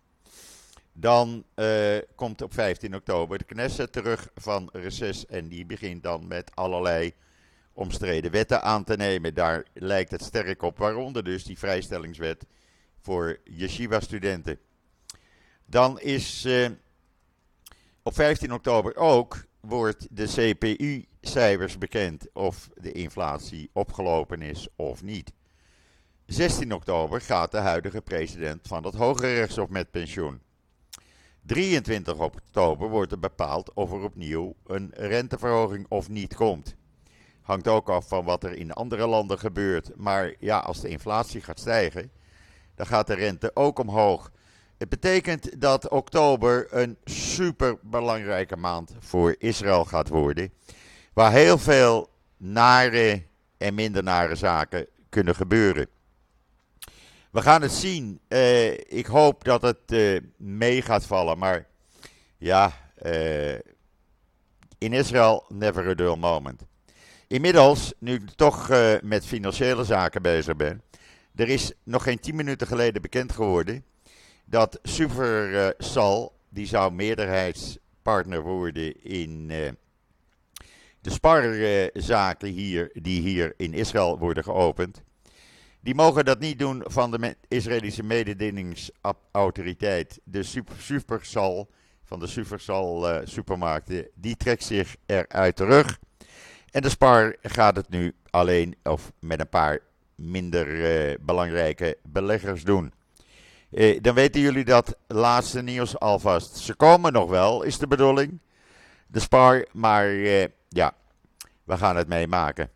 Dan 0.94 1.44
uh, 1.56 1.98
komt 2.16 2.42
op 2.42 2.54
15 2.54 2.96
oktober 2.96 3.38
de 3.38 3.44
Knesset 3.44 3.92
terug 3.92 4.30
van 4.36 4.70
reces 4.72 5.26
en 5.26 5.48
die 5.48 5.66
begint 5.66 6.04
dan 6.04 6.28
met 6.28 6.56
allerlei 6.56 7.14
omstreden 7.76 8.32
wetten 8.32 8.62
aan 8.62 8.84
te 8.84 8.96
nemen. 8.96 9.34
Daar 9.34 9.66
lijkt 9.74 10.12
het 10.12 10.24
sterk 10.24 10.62
op, 10.62 10.78
waaronder 10.78 11.24
dus 11.24 11.44
die 11.44 11.58
vrijstellingswet 11.58 12.46
voor 13.02 13.40
yeshiva-studenten. 13.44 14.60
Dan 15.66 16.00
is 16.00 16.46
uh, 16.46 16.70
op 18.04 18.14
15 18.14 18.54
oktober 18.54 18.96
ook 18.96 19.46
wordt 19.60 20.08
de 20.12 20.26
CPU-cijfers 20.26 21.78
bekend 21.78 22.28
of 22.34 22.70
de 22.76 22.92
inflatie 22.92 23.70
opgelopen 23.74 24.42
is 24.42 24.68
of 24.76 25.04
niet. 25.04 25.34
16 26.26 26.74
oktober 26.74 27.22
gaat 27.22 27.52
de 27.52 27.58
huidige 27.58 28.02
president 28.02 28.68
van 28.68 28.84
het 28.84 28.96
Hoge 28.96 29.34
Rechtshof 29.34 29.70
met 29.70 29.92
pensioen. 29.92 30.42
23 31.42 32.20
oktober 32.20 32.90
wordt 32.90 33.12
er 33.12 33.20
bepaald 33.20 33.74
of 33.74 33.92
er 33.92 34.04
opnieuw 34.04 34.56
een 34.66 34.92
renteverhoging 34.96 35.86
of 35.90 36.10
niet 36.10 36.36
komt. 36.36 36.76
Hangt 37.46 37.68
ook 37.68 37.90
af 37.90 38.08
van 38.08 38.26
wat 38.26 38.44
er 38.44 38.54
in 38.54 38.72
andere 38.72 39.08
landen 39.08 39.40
gebeurt. 39.40 39.96
Maar 39.96 40.34
ja, 40.40 40.60
als 40.60 40.82
de 40.82 40.88
inflatie 40.88 41.42
gaat 41.42 41.60
stijgen, 41.60 42.12
dan 42.76 42.86
gaat 42.86 43.08
de 43.08 43.14
rente 43.14 43.52
ook 43.54 43.80
omhoog. 43.80 44.32
Het 44.78 44.90
betekent 44.90 45.62
dat 45.62 45.90
oktober 45.90 46.68
een 46.70 46.98
super 47.04 47.78
belangrijke 47.82 48.56
maand 48.56 48.96
voor 49.00 49.36
Israël 49.38 49.86
gaat 49.86 50.10
worden. 50.10 50.54
Waar 51.14 51.32
heel 51.32 51.58
veel 51.58 52.10
nare 52.38 53.24
en 53.58 53.74
minder 53.74 54.04
nare 54.04 54.36
zaken 54.36 54.88
kunnen 55.10 55.36
gebeuren. 55.36 55.88
We 57.32 57.42
gaan 57.42 57.62
het 57.62 57.72
zien. 57.72 58.20
Uh, 58.28 58.72
ik 58.74 59.06
hoop 59.06 59.44
dat 59.44 59.62
het 59.62 59.92
uh, 59.92 60.20
mee 60.38 60.82
gaat 60.82 61.06
vallen. 61.06 61.38
Maar 61.38 61.68
ja, 62.38 62.72
uh, 63.06 63.54
in 64.78 64.94
Israël, 64.94 65.46
never 65.50 65.88
a 65.88 65.94
dull 65.94 66.16
moment. 66.16 66.66
Inmiddels, 67.28 67.94
nu 68.00 68.14
ik 68.14 68.30
toch 68.30 68.72
uh, 68.72 68.94
met 69.02 69.26
financiële 69.26 69.84
zaken 69.84 70.22
bezig 70.22 70.56
ben. 70.56 70.82
Er 71.36 71.50
is 71.50 71.72
nog 71.84 72.04
geen 72.04 72.20
10 72.20 72.36
minuten 72.36 72.68
geleden 72.68 73.02
bekend 73.02 73.32
geworden 73.32 73.86
dat 74.46 74.80
Supersal, 74.84 76.36
die 76.50 76.66
zou 76.66 76.94
meerderheidspartner 76.94 78.42
worden 78.42 79.04
in 79.04 79.48
de 81.02 81.02
sparzaken 81.02 82.48
hier, 82.48 82.90
die 82.94 83.22
hier 83.22 83.54
in 83.58 83.74
Israël 83.74 84.20
worden 84.20 84.44
geopend. 84.44 85.04
Die 85.80 85.96
mogen 85.96 86.26
dat 86.26 86.40
niet 86.40 86.60
doen 86.60 86.84
van 86.86 87.12
de 87.12 87.36
Israëlische 87.48 88.04
mededingingsautoriteit, 88.04 90.20
de 90.24 90.44
Supersal, 90.78 91.70
van 92.04 92.20
de 92.20 92.28
Supersal 92.28 93.22
supermarkten. 93.24 94.08
Die 94.14 94.38
trekt 94.38 94.64
zich 94.64 94.96
eruit 95.06 95.56
terug. 95.56 96.00
En 96.76 96.82
de 96.82 96.90
Spar 96.90 97.36
gaat 97.42 97.76
het 97.76 97.90
nu 97.90 98.14
alleen 98.30 98.76
of 98.84 99.12
met 99.20 99.40
een 99.40 99.50
paar 99.50 99.80
minder 100.16 100.68
uh, 100.68 101.16
belangrijke 101.22 101.98
beleggers 102.04 102.64
doen. 102.64 102.94
Uh, 103.72 104.02
dan 104.02 104.16
weten 104.16 104.42
jullie 104.42 104.66
dat 104.66 104.98
laatste 105.08 105.62
nieuws 105.62 106.00
alvast. 106.00 106.58
Ze 106.58 106.74
komen 106.74 107.14
nog 107.14 107.30
wel, 107.30 107.64
is 107.64 107.78
de 107.78 107.88
bedoeling. 107.88 108.40
De 109.08 109.20
Spar, 109.20 109.66
maar 109.72 110.08
ja, 110.70 110.94
we 111.64 111.78
gaan 111.78 111.96
het 111.96 112.08
meemaken. 112.08 112.70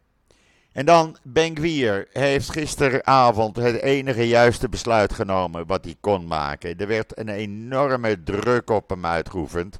En 0.71 0.85
dan, 0.85 1.17
Benkwier 1.23 2.07
heeft 2.11 2.51
gisteravond 2.51 3.55
het 3.55 3.81
enige 3.81 4.27
juiste 4.27 4.69
besluit 4.69 5.13
genomen 5.13 5.67
wat 5.67 5.85
hij 5.85 5.95
kon 5.99 6.27
maken. 6.27 6.77
Er 6.77 6.87
werd 6.87 7.17
een 7.17 7.29
enorme 7.29 8.23
druk 8.23 8.69
op 8.69 8.89
hem 8.89 9.05
uitgeoefend. 9.05 9.79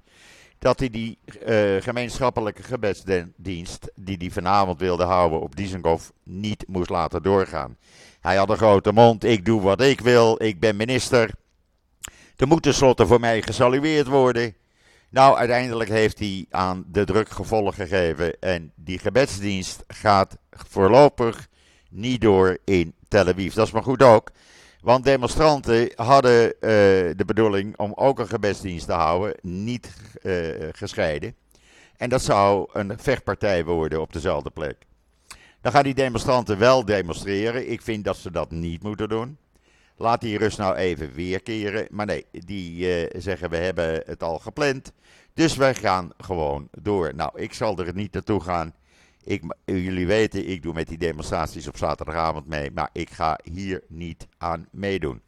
Dat 0.60 0.80
hij 0.80 0.89
die 0.89 1.17
uh, 1.48 1.82
gemeenschappelijke 1.82 2.63
gebedsdienst, 2.63 3.91
die 3.95 4.17
hij 4.17 4.30
vanavond 4.30 4.80
wilde 4.80 5.04
houden 5.04 5.41
op 5.41 5.56
Dizengoff, 5.56 6.12
niet 6.24 6.63
moest 6.67 6.89
laten 6.89 7.24
doorgaan. 7.24 7.78
Hij 8.22 8.36
had 8.36 8.50
een 8.50 8.58
grote 8.58 8.91
mond, 8.91 9.24
ik 9.24 9.45
doe 9.45 9.62
wat 9.62 9.82
ik 9.82 10.02
wil, 10.02 10.43
ik 10.43 10.60
ben 10.60 10.76
minister. 10.76 11.32
Er 12.36 12.48
moet 12.48 12.63
tenslotte 12.63 13.08
voor 13.08 13.19
mij 13.19 13.41
gesalueerd 13.41 14.08
worden. 14.08 14.56
Nou, 15.10 15.38
uiteindelijk 15.38 15.89
heeft 15.89 16.19
hij 16.19 16.45
aan 16.50 16.86
de 16.88 17.04
druk 17.04 17.30
gevolg 17.30 17.76
gegeven 17.76 18.39
en 18.39 18.72
die 18.76 19.00
gebedsdienst 19.00 19.84
gaat 19.88 20.38
voorlopig 20.50 21.48
niet 21.89 22.22
door 22.22 22.58
in 22.65 22.93
Tel 23.08 23.28
Aviv. 23.28 23.54
Dat 23.54 23.67
is 23.67 23.74
maar 23.74 23.84
goed 23.84 24.04
ook, 24.04 24.32
want 24.82 25.04
demonstranten 25.04 25.92
hadden 25.96 26.46
uh, 26.46 26.52
de 27.15 27.24
bedoeling 27.26 27.78
om 27.78 27.94
ook 27.96 28.20
een 28.20 28.28
gebedsdienst 28.28 28.86
te 28.86 28.94
houden, 28.94 29.36
niet 29.42 29.94
uh, 30.24 30.48
gescheiden. 30.72 31.36
En 31.98 32.10
dat 32.10 32.22
zou 32.22 32.70
een 32.74 32.94
vechtpartij 33.00 33.65
worden 33.65 34.02
op 34.02 34.13
dezelfde 34.13 34.50
plek. 34.50 34.78
Dan 35.62 35.72
gaan 35.72 35.84
die 35.84 35.94
demonstranten 35.94 36.58
wel 36.58 36.86
demonstreren. 36.86 37.72
Ik 37.72 37.82
vind 37.82 38.04
dat 38.04 38.18
ze 38.18 38.32
dat 38.32 38.52
niet 38.52 38.84
moeten 38.84 39.10
doen. 39.10 39.38
Laat 39.98 40.22
die 40.22 40.38
rust 40.38 40.58
nou 40.58 40.76
even 40.76 41.13
weerkeren. 41.13 41.88
Maar 41.92 42.06
nee, 42.06 42.26
die 42.32 43.02
uh, 43.04 43.22
zeggen 43.22 43.50
we 43.50 43.58
hebben 43.58 44.04
het 44.06 44.24
al 44.24 44.39
gepland. 44.39 44.92
Dus 45.34 45.56
wij 45.56 45.76
gaan 45.76 46.12
gewoon 46.18 46.68
door. 46.72 47.15
Nou, 47.15 47.32
ik 47.36 47.54
zal 47.54 47.78
er 47.78 47.94
niet 47.94 48.13
naartoe 48.13 48.42
gaan. 48.42 48.74
Ik, 49.30 49.44
jullie 49.65 50.08
weten, 50.08 50.48
ik 50.48 50.62
doe 50.62 50.74
met 50.74 50.88
die 50.88 50.98
demonstraties 50.98 51.68
op 51.68 51.78
zaterdagavond 51.78 52.48
mee. 52.48 52.72
Maar 52.72 52.89
ik 52.94 53.10
ga 53.10 53.39
hier 53.44 53.84
niet 53.88 54.28
aan 54.38 54.68
meedoen. 54.72 55.22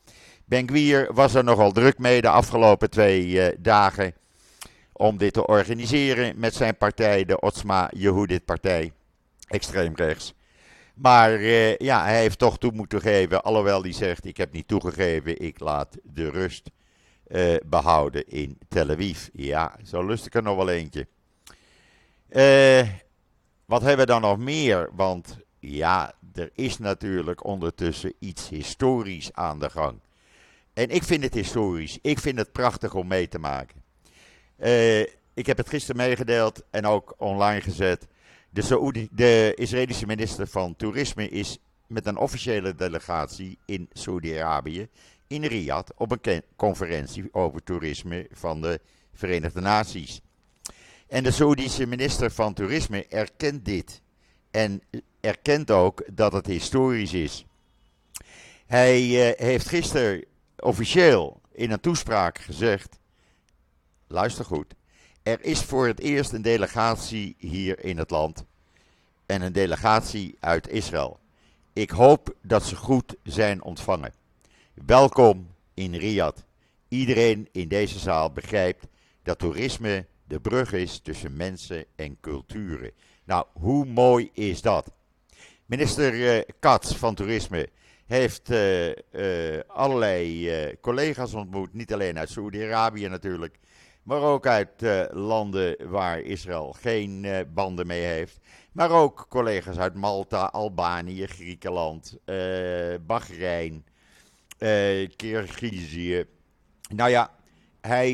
Benkwier 0.45 1.13
was 1.13 1.33
er 1.33 1.43
nogal 1.43 1.71
druk 1.71 1.97
mee 1.97 2.21
de 2.21 2.29
afgelopen 2.29 2.89
twee 2.89 3.27
uh, 3.27 3.47
dagen. 3.59 4.13
Om 4.91 5.17
dit 5.17 5.33
te 5.33 5.47
organiseren 5.47 6.39
met 6.39 6.53
zijn 6.53 6.77
partij, 6.77 7.25
de 7.25 7.39
Otsma 7.39 7.91
Yehudit 7.93 8.45
Partij. 8.45 8.91
Extreem 9.47 9.95
rechts. 9.95 10.33
Maar 10.93 11.39
uh, 11.39 11.75
ja, 11.77 12.03
hij 12.03 12.19
heeft 12.19 12.39
toch 12.39 12.57
toe 12.57 12.71
moeten 12.71 13.01
geven. 13.01 13.43
Alhoewel 13.43 13.81
hij 13.81 13.93
zegt: 13.93 14.25
Ik 14.25 14.37
heb 14.37 14.53
niet 14.53 14.67
toegegeven, 14.67 15.41
ik 15.41 15.59
laat 15.59 15.97
de 16.03 16.29
rust 16.29 16.71
uh, 17.27 17.55
behouden 17.65 18.27
in 18.27 18.57
Tel 18.67 18.89
Aviv. 18.89 19.27
Ja, 19.33 19.75
zo 19.83 20.05
lust 20.05 20.25
ik 20.25 20.35
er 20.35 20.43
nog 20.43 20.55
wel 20.55 20.69
eentje. 20.69 21.07
Uh, 22.29 22.87
wat 23.71 23.81
hebben 23.81 24.05
we 24.05 24.11
dan 24.11 24.21
nog 24.21 24.37
meer? 24.37 24.89
Want 24.93 25.37
ja, 25.59 26.13
er 26.33 26.49
is 26.53 26.77
natuurlijk 26.77 27.45
ondertussen 27.45 28.13
iets 28.19 28.49
historisch 28.49 29.33
aan 29.33 29.59
de 29.59 29.69
gang. 29.69 29.99
En 30.73 30.89
ik 30.89 31.03
vind 31.03 31.23
het 31.23 31.33
historisch. 31.33 31.99
Ik 32.01 32.19
vind 32.19 32.37
het 32.37 32.51
prachtig 32.51 32.93
om 32.93 33.07
mee 33.07 33.27
te 33.27 33.39
maken. 33.39 33.81
ik 35.33 35.45
heb 35.45 35.57
het 35.57 35.69
gisteren 35.69 36.01
meegedeeld 36.01 36.63
en 36.69 36.85
ook 36.85 37.15
online 37.17 37.61
gezet. 37.61 38.07
De, 38.49 39.07
de 39.11 39.53
Israëlische 39.55 40.05
minister 40.05 40.47
van 40.47 40.75
Toerisme 40.75 41.29
is 41.29 41.57
met 41.87 42.05
een 42.05 42.17
officiële 42.17 42.75
delegatie 42.75 43.57
in 43.65 43.89
Saudi-Arabië, 43.93 44.87
in 45.27 45.43
Riyadh, 45.45 45.91
op 45.95 46.11
een 46.11 46.43
conferentie 46.55 47.33
over 47.33 47.63
toerisme 47.63 48.27
van 48.31 48.61
de 48.61 48.79
Verenigde 49.13 49.61
Naties. 49.61 50.21
En 51.11 51.23
de 51.23 51.31
Saoedische 51.31 51.85
minister 51.85 52.31
van 52.31 52.53
Toerisme 52.53 53.05
erkent 53.07 53.65
dit. 53.65 54.01
En 54.51 54.81
erkent 55.19 55.71
ook 55.71 56.03
dat 56.11 56.33
het 56.33 56.45
historisch 56.45 57.13
is. 57.13 57.45
Hij 58.65 59.07
uh, 59.07 59.37
heeft 59.37 59.67
gisteren 59.67 60.25
officieel 60.59 61.41
in 61.51 61.71
een 61.71 61.79
toespraak 61.79 62.37
gezegd: 62.37 62.99
luister 64.07 64.45
goed. 64.45 64.73
Er 65.23 65.43
is 65.43 65.61
voor 65.61 65.87
het 65.87 65.99
eerst 65.99 66.31
een 66.31 66.41
delegatie 66.41 67.35
hier 67.37 67.83
in 67.83 67.97
het 67.97 68.09
land. 68.09 68.45
En 69.25 69.41
een 69.41 69.53
delegatie 69.53 70.37
uit 70.39 70.67
Israël. 70.67 71.19
Ik 71.73 71.89
hoop 71.89 72.35
dat 72.41 72.63
ze 72.63 72.75
goed 72.75 73.15
zijn 73.23 73.63
ontvangen. 73.63 74.13
Welkom 74.85 75.47
in 75.73 75.95
Riyadh. 75.95 76.41
Iedereen 76.87 77.47
in 77.51 77.67
deze 77.67 77.99
zaal 77.99 78.31
begrijpt 78.31 78.87
dat 79.23 79.39
toerisme 79.39 80.05
de 80.31 80.39
brug 80.39 80.73
is 80.73 80.99
tussen 80.99 81.37
mensen 81.37 81.85
en 81.95 82.17
culturen. 82.21 82.91
Nou, 83.23 83.45
hoe 83.53 83.85
mooi 83.85 84.29
is 84.33 84.61
dat? 84.61 84.91
Minister 85.65 86.13
uh, 86.13 86.41
Katz 86.59 86.95
van 86.95 87.15
Toerisme 87.15 87.69
heeft 88.05 88.49
uh, 88.49 88.87
uh, 88.87 88.93
allerlei 89.67 90.77
collega's 90.81 91.33
ontmoet. 91.33 91.73
Niet 91.73 91.93
alleen 91.93 92.19
uit 92.19 92.29
Saoedi-Arabië 92.29 93.07
natuurlijk 93.07 93.59
maar 94.03 94.21
ook 94.21 94.47
uit 94.47 94.81
landen 95.11 95.89
waar 95.89 96.19
Israël 96.19 96.75
geen 96.79 97.27
banden 97.53 97.87
mee 97.87 98.01
heeft. 98.01 98.39
Maar 98.71 98.89
ook 98.89 99.25
collega's 99.29 99.77
uit 99.77 99.95
Malta, 99.95 100.45
Albanië, 100.45 101.27
Griekenland, 101.27 102.17
Bahrein, 103.05 103.85
Kirgizië. 105.15 106.25
Nou 106.89 107.09
ja, 107.09 107.31
hij 107.81 108.09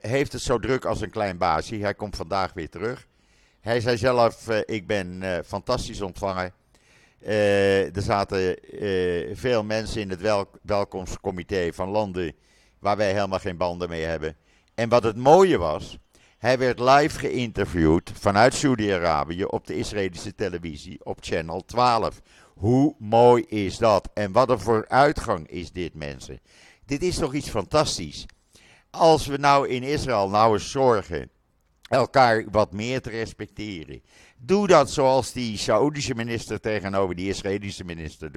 heeft 0.00 0.32
het 0.32 0.42
zo 0.42 0.58
druk 0.58 0.84
als 0.84 1.00
een 1.00 1.10
klein 1.10 1.38
baasje. 1.38 1.76
Hij 1.76 1.94
komt 1.94 2.16
vandaag 2.16 2.52
weer 2.52 2.68
terug. 2.68 3.06
Hij 3.60 3.80
zei 3.80 3.96
zelf: 3.96 4.48
Ik 4.48 4.86
ben 4.86 5.22
fantastisch 5.46 6.00
ontvangen. 6.00 6.52
er 7.20 8.02
zaten 8.02 8.58
veel 9.32 9.64
mensen 9.64 10.00
in 10.00 10.10
het 10.10 10.20
wel 10.20 10.50
welkomstcomité 10.62 11.72
van 11.72 11.88
landen 11.88 12.34
waar 12.78 12.96
wij 12.96 13.12
helemaal 13.12 13.38
geen 13.38 13.56
banden 13.56 13.88
mee 13.88 14.02
hebben. 14.02 14.36
En 14.74 14.88
wat 14.88 15.02
het 15.02 15.16
mooie 15.16 15.58
was, 15.58 15.98
hij 16.38 16.58
werd 16.58 16.80
live 16.80 17.18
geïnterviewd 17.18 18.10
vanuit 18.14 18.54
Saudi-Arabië 18.54 19.44
op 19.44 19.66
de 19.66 19.76
Israëlische 19.76 20.34
televisie 20.34 21.04
op 21.04 21.18
Channel 21.20 21.64
12. 21.64 22.20
Hoe 22.54 22.94
mooi 22.98 23.42
is 23.42 23.78
dat? 23.78 24.08
En 24.14 24.32
wat 24.32 24.50
een 24.50 24.60
vooruitgang 24.60 25.48
is 25.48 25.72
dit, 25.72 25.94
mensen. 25.94 26.40
Dit 26.86 27.02
is 27.02 27.16
toch 27.16 27.34
iets 27.34 27.48
fantastisch. 27.48 28.26
Als 28.96 29.26
we 29.26 29.36
nou 29.36 29.68
in 29.68 29.82
Israël 29.82 30.28
nou 30.28 30.52
eens 30.52 30.70
zorgen 30.70 31.30
elkaar 31.88 32.44
wat 32.50 32.72
meer 32.72 33.00
te 33.00 33.10
respecteren. 33.10 34.02
Doe 34.36 34.66
dat 34.66 34.90
zoals 34.90 35.32
die 35.32 35.56
Saoedische 35.58 36.14
minister 36.14 36.60
tegenover 36.60 37.14
die 37.14 37.28
Israëlische 37.28 37.84
minister 37.84 38.32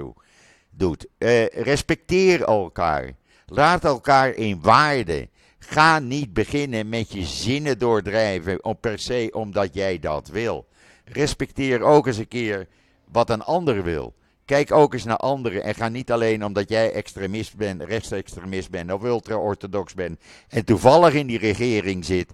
doet. 0.72 1.08
Uh, 1.18 1.46
respecteer 1.46 2.44
elkaar. 2.44 3.12
Laat 3.46 3.84
elkaar 3.84 4.30
in 4.30 4.62
waarde. 4.62 5.30
Ga 5.60 6.00
niet 6.00 6.34
beginnen 6.34 6.89
met 6.89 7.12
je 7.12 7.26
zinnen 7.26 7.80
doordrijven 7.80 8.63
op 8.63 8.82
per 8.82 9.00
se 9.00 9.30
omdat 9.34 9.74
jij 9.74 10.00
dat 10.00 10.28
wil. 10.28 10.68
Respecteer 11.06 11.82
ook 11.82 12.08
eens 12.08 12.18
een 12.18 12.28
keer 12.28 12.68
wat 13.12 13.30
een 13.30 13.41
ander 13.41 13.84
wil. 13.84 14.13
Kijk 14.45 14.71
ook 14.71 14.93
eens 14.93 15.03
naar 15.03 15.17
anderen 15.17 15.63
en 15.63 15.75
ga 15.75 15.88
niet 15.88 16.12
alleen 16.12 16.45
omdat 16.45 16.69
jij 16.69 16.91
extremist 16.91 17.55
bent, 17.55 17.81
rechtsextremist 17.81 18.69
bent 18.69 18.91
of 18.91 19.03
ultra-orthodox 19.03 19.93
bent 19.93 20.19
en 20.47 20.65
toevallig 20.65 21.13
in 21.13 21.27
die 21.27 21.38
regering 21.38 22.05
zit. 22.05 22.34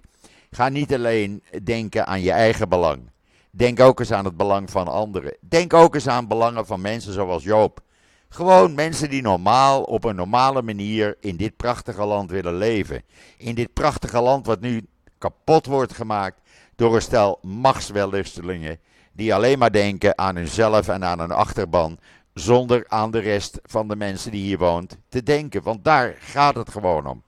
Ga 0.50 0.68
niet 0.68 0.94
alleen 0.94 1.42
denken 1.62 2.06
aan 2.06 2.20
je 2.20 2.32
eigen 2.32 2.68
belang. 2.68 3.10
Denk 3.50 3.80
ook 3.80 4.00
eens 4.00 4.12
aan 4.12 4.24
het 4.24 4.36
belang 4.36 4.70
van 4.70 4.88
anderen. 4.88 5.36
Denk 5.40 5.74
ook 5.74 5.94
eens 5.94 6.08
aan 6.08 6.28
belangen 6.28 6.66
van 6.66 6.80
mensen 6.80 7.12
zoals 7.12 7.42
Joop. 7.42 7.80
Gewoon 8.28 8.74
mensen 8.74 9.10
die 9.10 9.22
normaal, 9.22 9.82
op 9.82 10.04
een 10.04 10.16
normale 10.16 10.62
manier 10.62 11.16
in 11.20 11.36
dit 11.36 11.56
prachtige 11.56 12.04
land 12.04 12.30
willen 12.30 12.56
leven. 12.56 13.02
In 13.36 13.54
dit 13.54 13.72
prachtige 13.72 14.20
land 14.20 14.46
wat 14.46 14.60
nu 14.60 14.86
kapot 15.18 15.66
wordt 15.66 15.92
gemaakt 15.92 16.40
door 16.76 16.94
een 16.94 17.02
stel 17.02 17.38
machtswellustelingen. 17.42 18.78
Die 19.12 19.34
alleen 19.34 19.58
maar 19.58 19.72
denken 19.72 20.18
aan 20.18 20.36
hunzelf 20.36 20.88
en 20.88 21.04
aan 21.04 21.18
hun 21.18 21.30
achterban. 21.30 21.98
zonder 22.34 22.84
aan 22.88 23.10
de 23.10 23.18
rest 23.18 23.58
van 23.62 23.88
de 23.88 23.96
mensen 23.96 24.30
die 24.30 24.42
hier 24.42 24.58
woont 24.58 24.96
te 25.08 25.22
denken. 25.22 25.62
Want 25.62 25.84
daar 25.84 26.14
gaat 26.18 26.54
het 26.54 26.70
gewoon 26.70 27.06
om. 27.06 27.22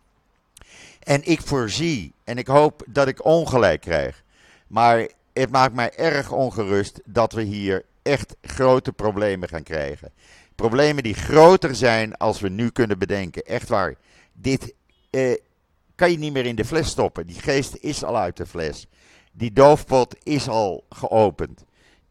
En 1.02 1.20
ik 1.24 1.40
voorzie, 1.40 2.12
en 2.24 2.38
ik 2.38 2.46
hoop 2.46 2.82
dat 2.88 3.08
ik 3.08 3.24
ongelijk 3.24 3.80
krijg, 3.80 4.22
maar 4.66 5.08
het 5.32 5.50
maakt 5.50 5.74
mij 5.74 5.96
erg 5.96 6.32
ongerust 6.32 7.00
dat 7.04 7.32
we 7.32 7.42
hier 7.42 7.84
echt 8.02 8.36
grote 8.42 8.92
problemen 8.92 9.48
gaan 9.48 9.62
krijgen. 9.62 10.12
Problemen 10.54 11.02
die 11.02 11.14
groter 11.14 11.74
zijn 11.74 12.16
als 12.16 12.40
we 12.40 12.48
nu 12.48 12.70
kunnen 12.70 12.98
bedenken. 12.98 13.42
Echt 13.42 13.68
waar. 13.68 13.94
Dit 14.32 14.74
eh, 15.10 15.34
kan 15.94 16.10
je 16.10 16.18
niet 16.18 16.32
meer 16.32 16.46
in 16.46 16.56
de 16.56 16.64
fles 16.64 16.88
stoppen. 16.88 17.26
Die 17.26 17.40
geest 17.40 17.76
is 17.80 18.04
al 18.04 18.16
uit 18.16 18.36
de 18.36 18.46
fles. 18.46 18.86
Die 19.32 19.52
doofpot 19.52 20.16
is 20.22 20.48
al 20.48 20.84
geopend. 20.88 21.64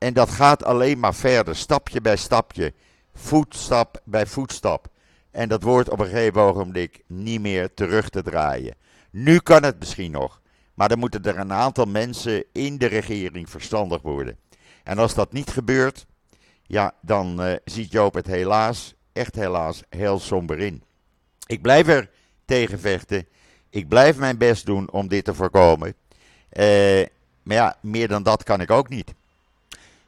En 0.04 0.14
dat 0.14 0.30
gaat 0.30 0.64
alleen 0.64 1.00
maar 1.00 1.16
verder, 1.16 1.56
stapje 1.56 2.02
bij 2.02 2.16
stapje, 2.16 2.74
voetstap 3.14 4.02
bij 4.04 4.26
voetstap. 4.26 4.88
En 5.32 5.50
dat 5.50 5.64
wordt 5.64 5.90
op 5.90 6.00
een 6.00 6.06
gegeven 6.06 6.42
ogenblik 6.42 7.04
niet 7.08 7.42
meer 7.42 7.74
terug 7.74 8.10
te 8.10 8.22
draaien. 8.22 8.76
Nu 9.12 9.40
kan 9.40 9.64
het 9.64 9.80
misschien 9.80 10.12
nog, 10.12 10.42
maar 10.74 10.90
dan 10.90 11.00
moeten 11.00 11.24
er 11.24 11.38
een 11.38 11.54
aantal 11.54 11.86
mensen 11.86 12.44
in 12.52 12.78
de 12.78 12.86
regering 12.86 13.50
verstandig 13.50 14.02
worden. 14.02 14.38
En 14.84 14.98
als 14.98 15.14
dat 15.14 15.34
niet 15.34 15.50
gebeurt, 15.50 16.06
ja, 16.64 16.94
dan 17.02 17.46
uh, 17.48 17.56
ziet 17.66 17.92
Joop 17.92 18.14
het 18.14 18.28
helaas, 18.28 18.96
echt 19.14 19.36
helaas, 19.36 19.84
heel 19.90 20.20
somber 20.20 20.60
in. 20.60 20.84
Ik 21.46 21.62
blijf 21.62 21.88
er 21.88 22.10
tegen 22.46 22.80
vechten. 22.80 23.28
Ik 23.70 23.88
blijf 23.88 24.18
mijn 24.18 24.38
best 24.38 24.66
doen 24.66 24.92
om 24.92 25.08
dit 25.08 25.26
te 25.26 25.34
voorkomen. 25.34 25.88
Uh, 25.88 27.06
maar 27.44 27.56
ja, 27.56 27.76
meer 27.82 28.08
dan 28.08 28.24
dat 28.24 28.44
kan 28.44 28.62
ik 28.62 28.72
ook 28.72 28.90
niet. 28.90 29.14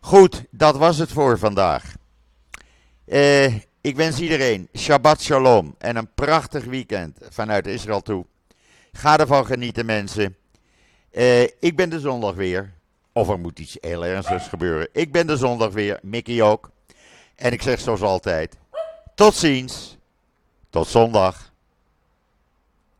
Goed, 0.05 0.43
dat 0.49 0.77
was 0.77 0.97
het 0.97 1.11
voor 1.11 1.37
vandaag. 1.37 1.95
Uh, 3.05 3.55
ik 3.81 3.95
wens 3.95 4.19
iedereen 4.19 4.69
Shabbat 4.77 5.21
Shalom 5.21 5.75
en 5.77 5.95
een 5.95 6.13
prachtig 6.13 6.63
weekend 6.63 7.17
vanuit 7.29 7.67
Israël 7.67 8.01
toe. 8.01 8.25
Ga 8.91 9.17
ervan 9.17 9.45
genieten, 9.45 9.85
mensen. 9.85 10.35
Uh, 11.11 11.41
ik 11.41 11.75
ben 11.75 11.89
de 11.89 11.99
zondag 11.99 12.35
weer. 12.35 12.73
Of 13.11 13.29
er 13.29 13.39
moet 13.39 13.59
iets 13.59 13.77
heel 13.81 14.05
ernstigs 14.05 14.47
gebeuren. 14.47 14.87
Ik 14.91 15.11
ben 15.11 15.27
de 15.27 15.37
zondag 15.37 15.71
weer, 15.71 15.99
Mickey 16.01 16.41
ook. 16.41 16.69
En 17.35 17.51
ik 17.51 17.61
zeg 17.61 17.79
zoals 17.79 18.01
altijd: 18.01 18.57
tot 19.15 19.35
ziens. 19.35 19.97
Tot 20.69 20.87
zondag. 20.87 21.53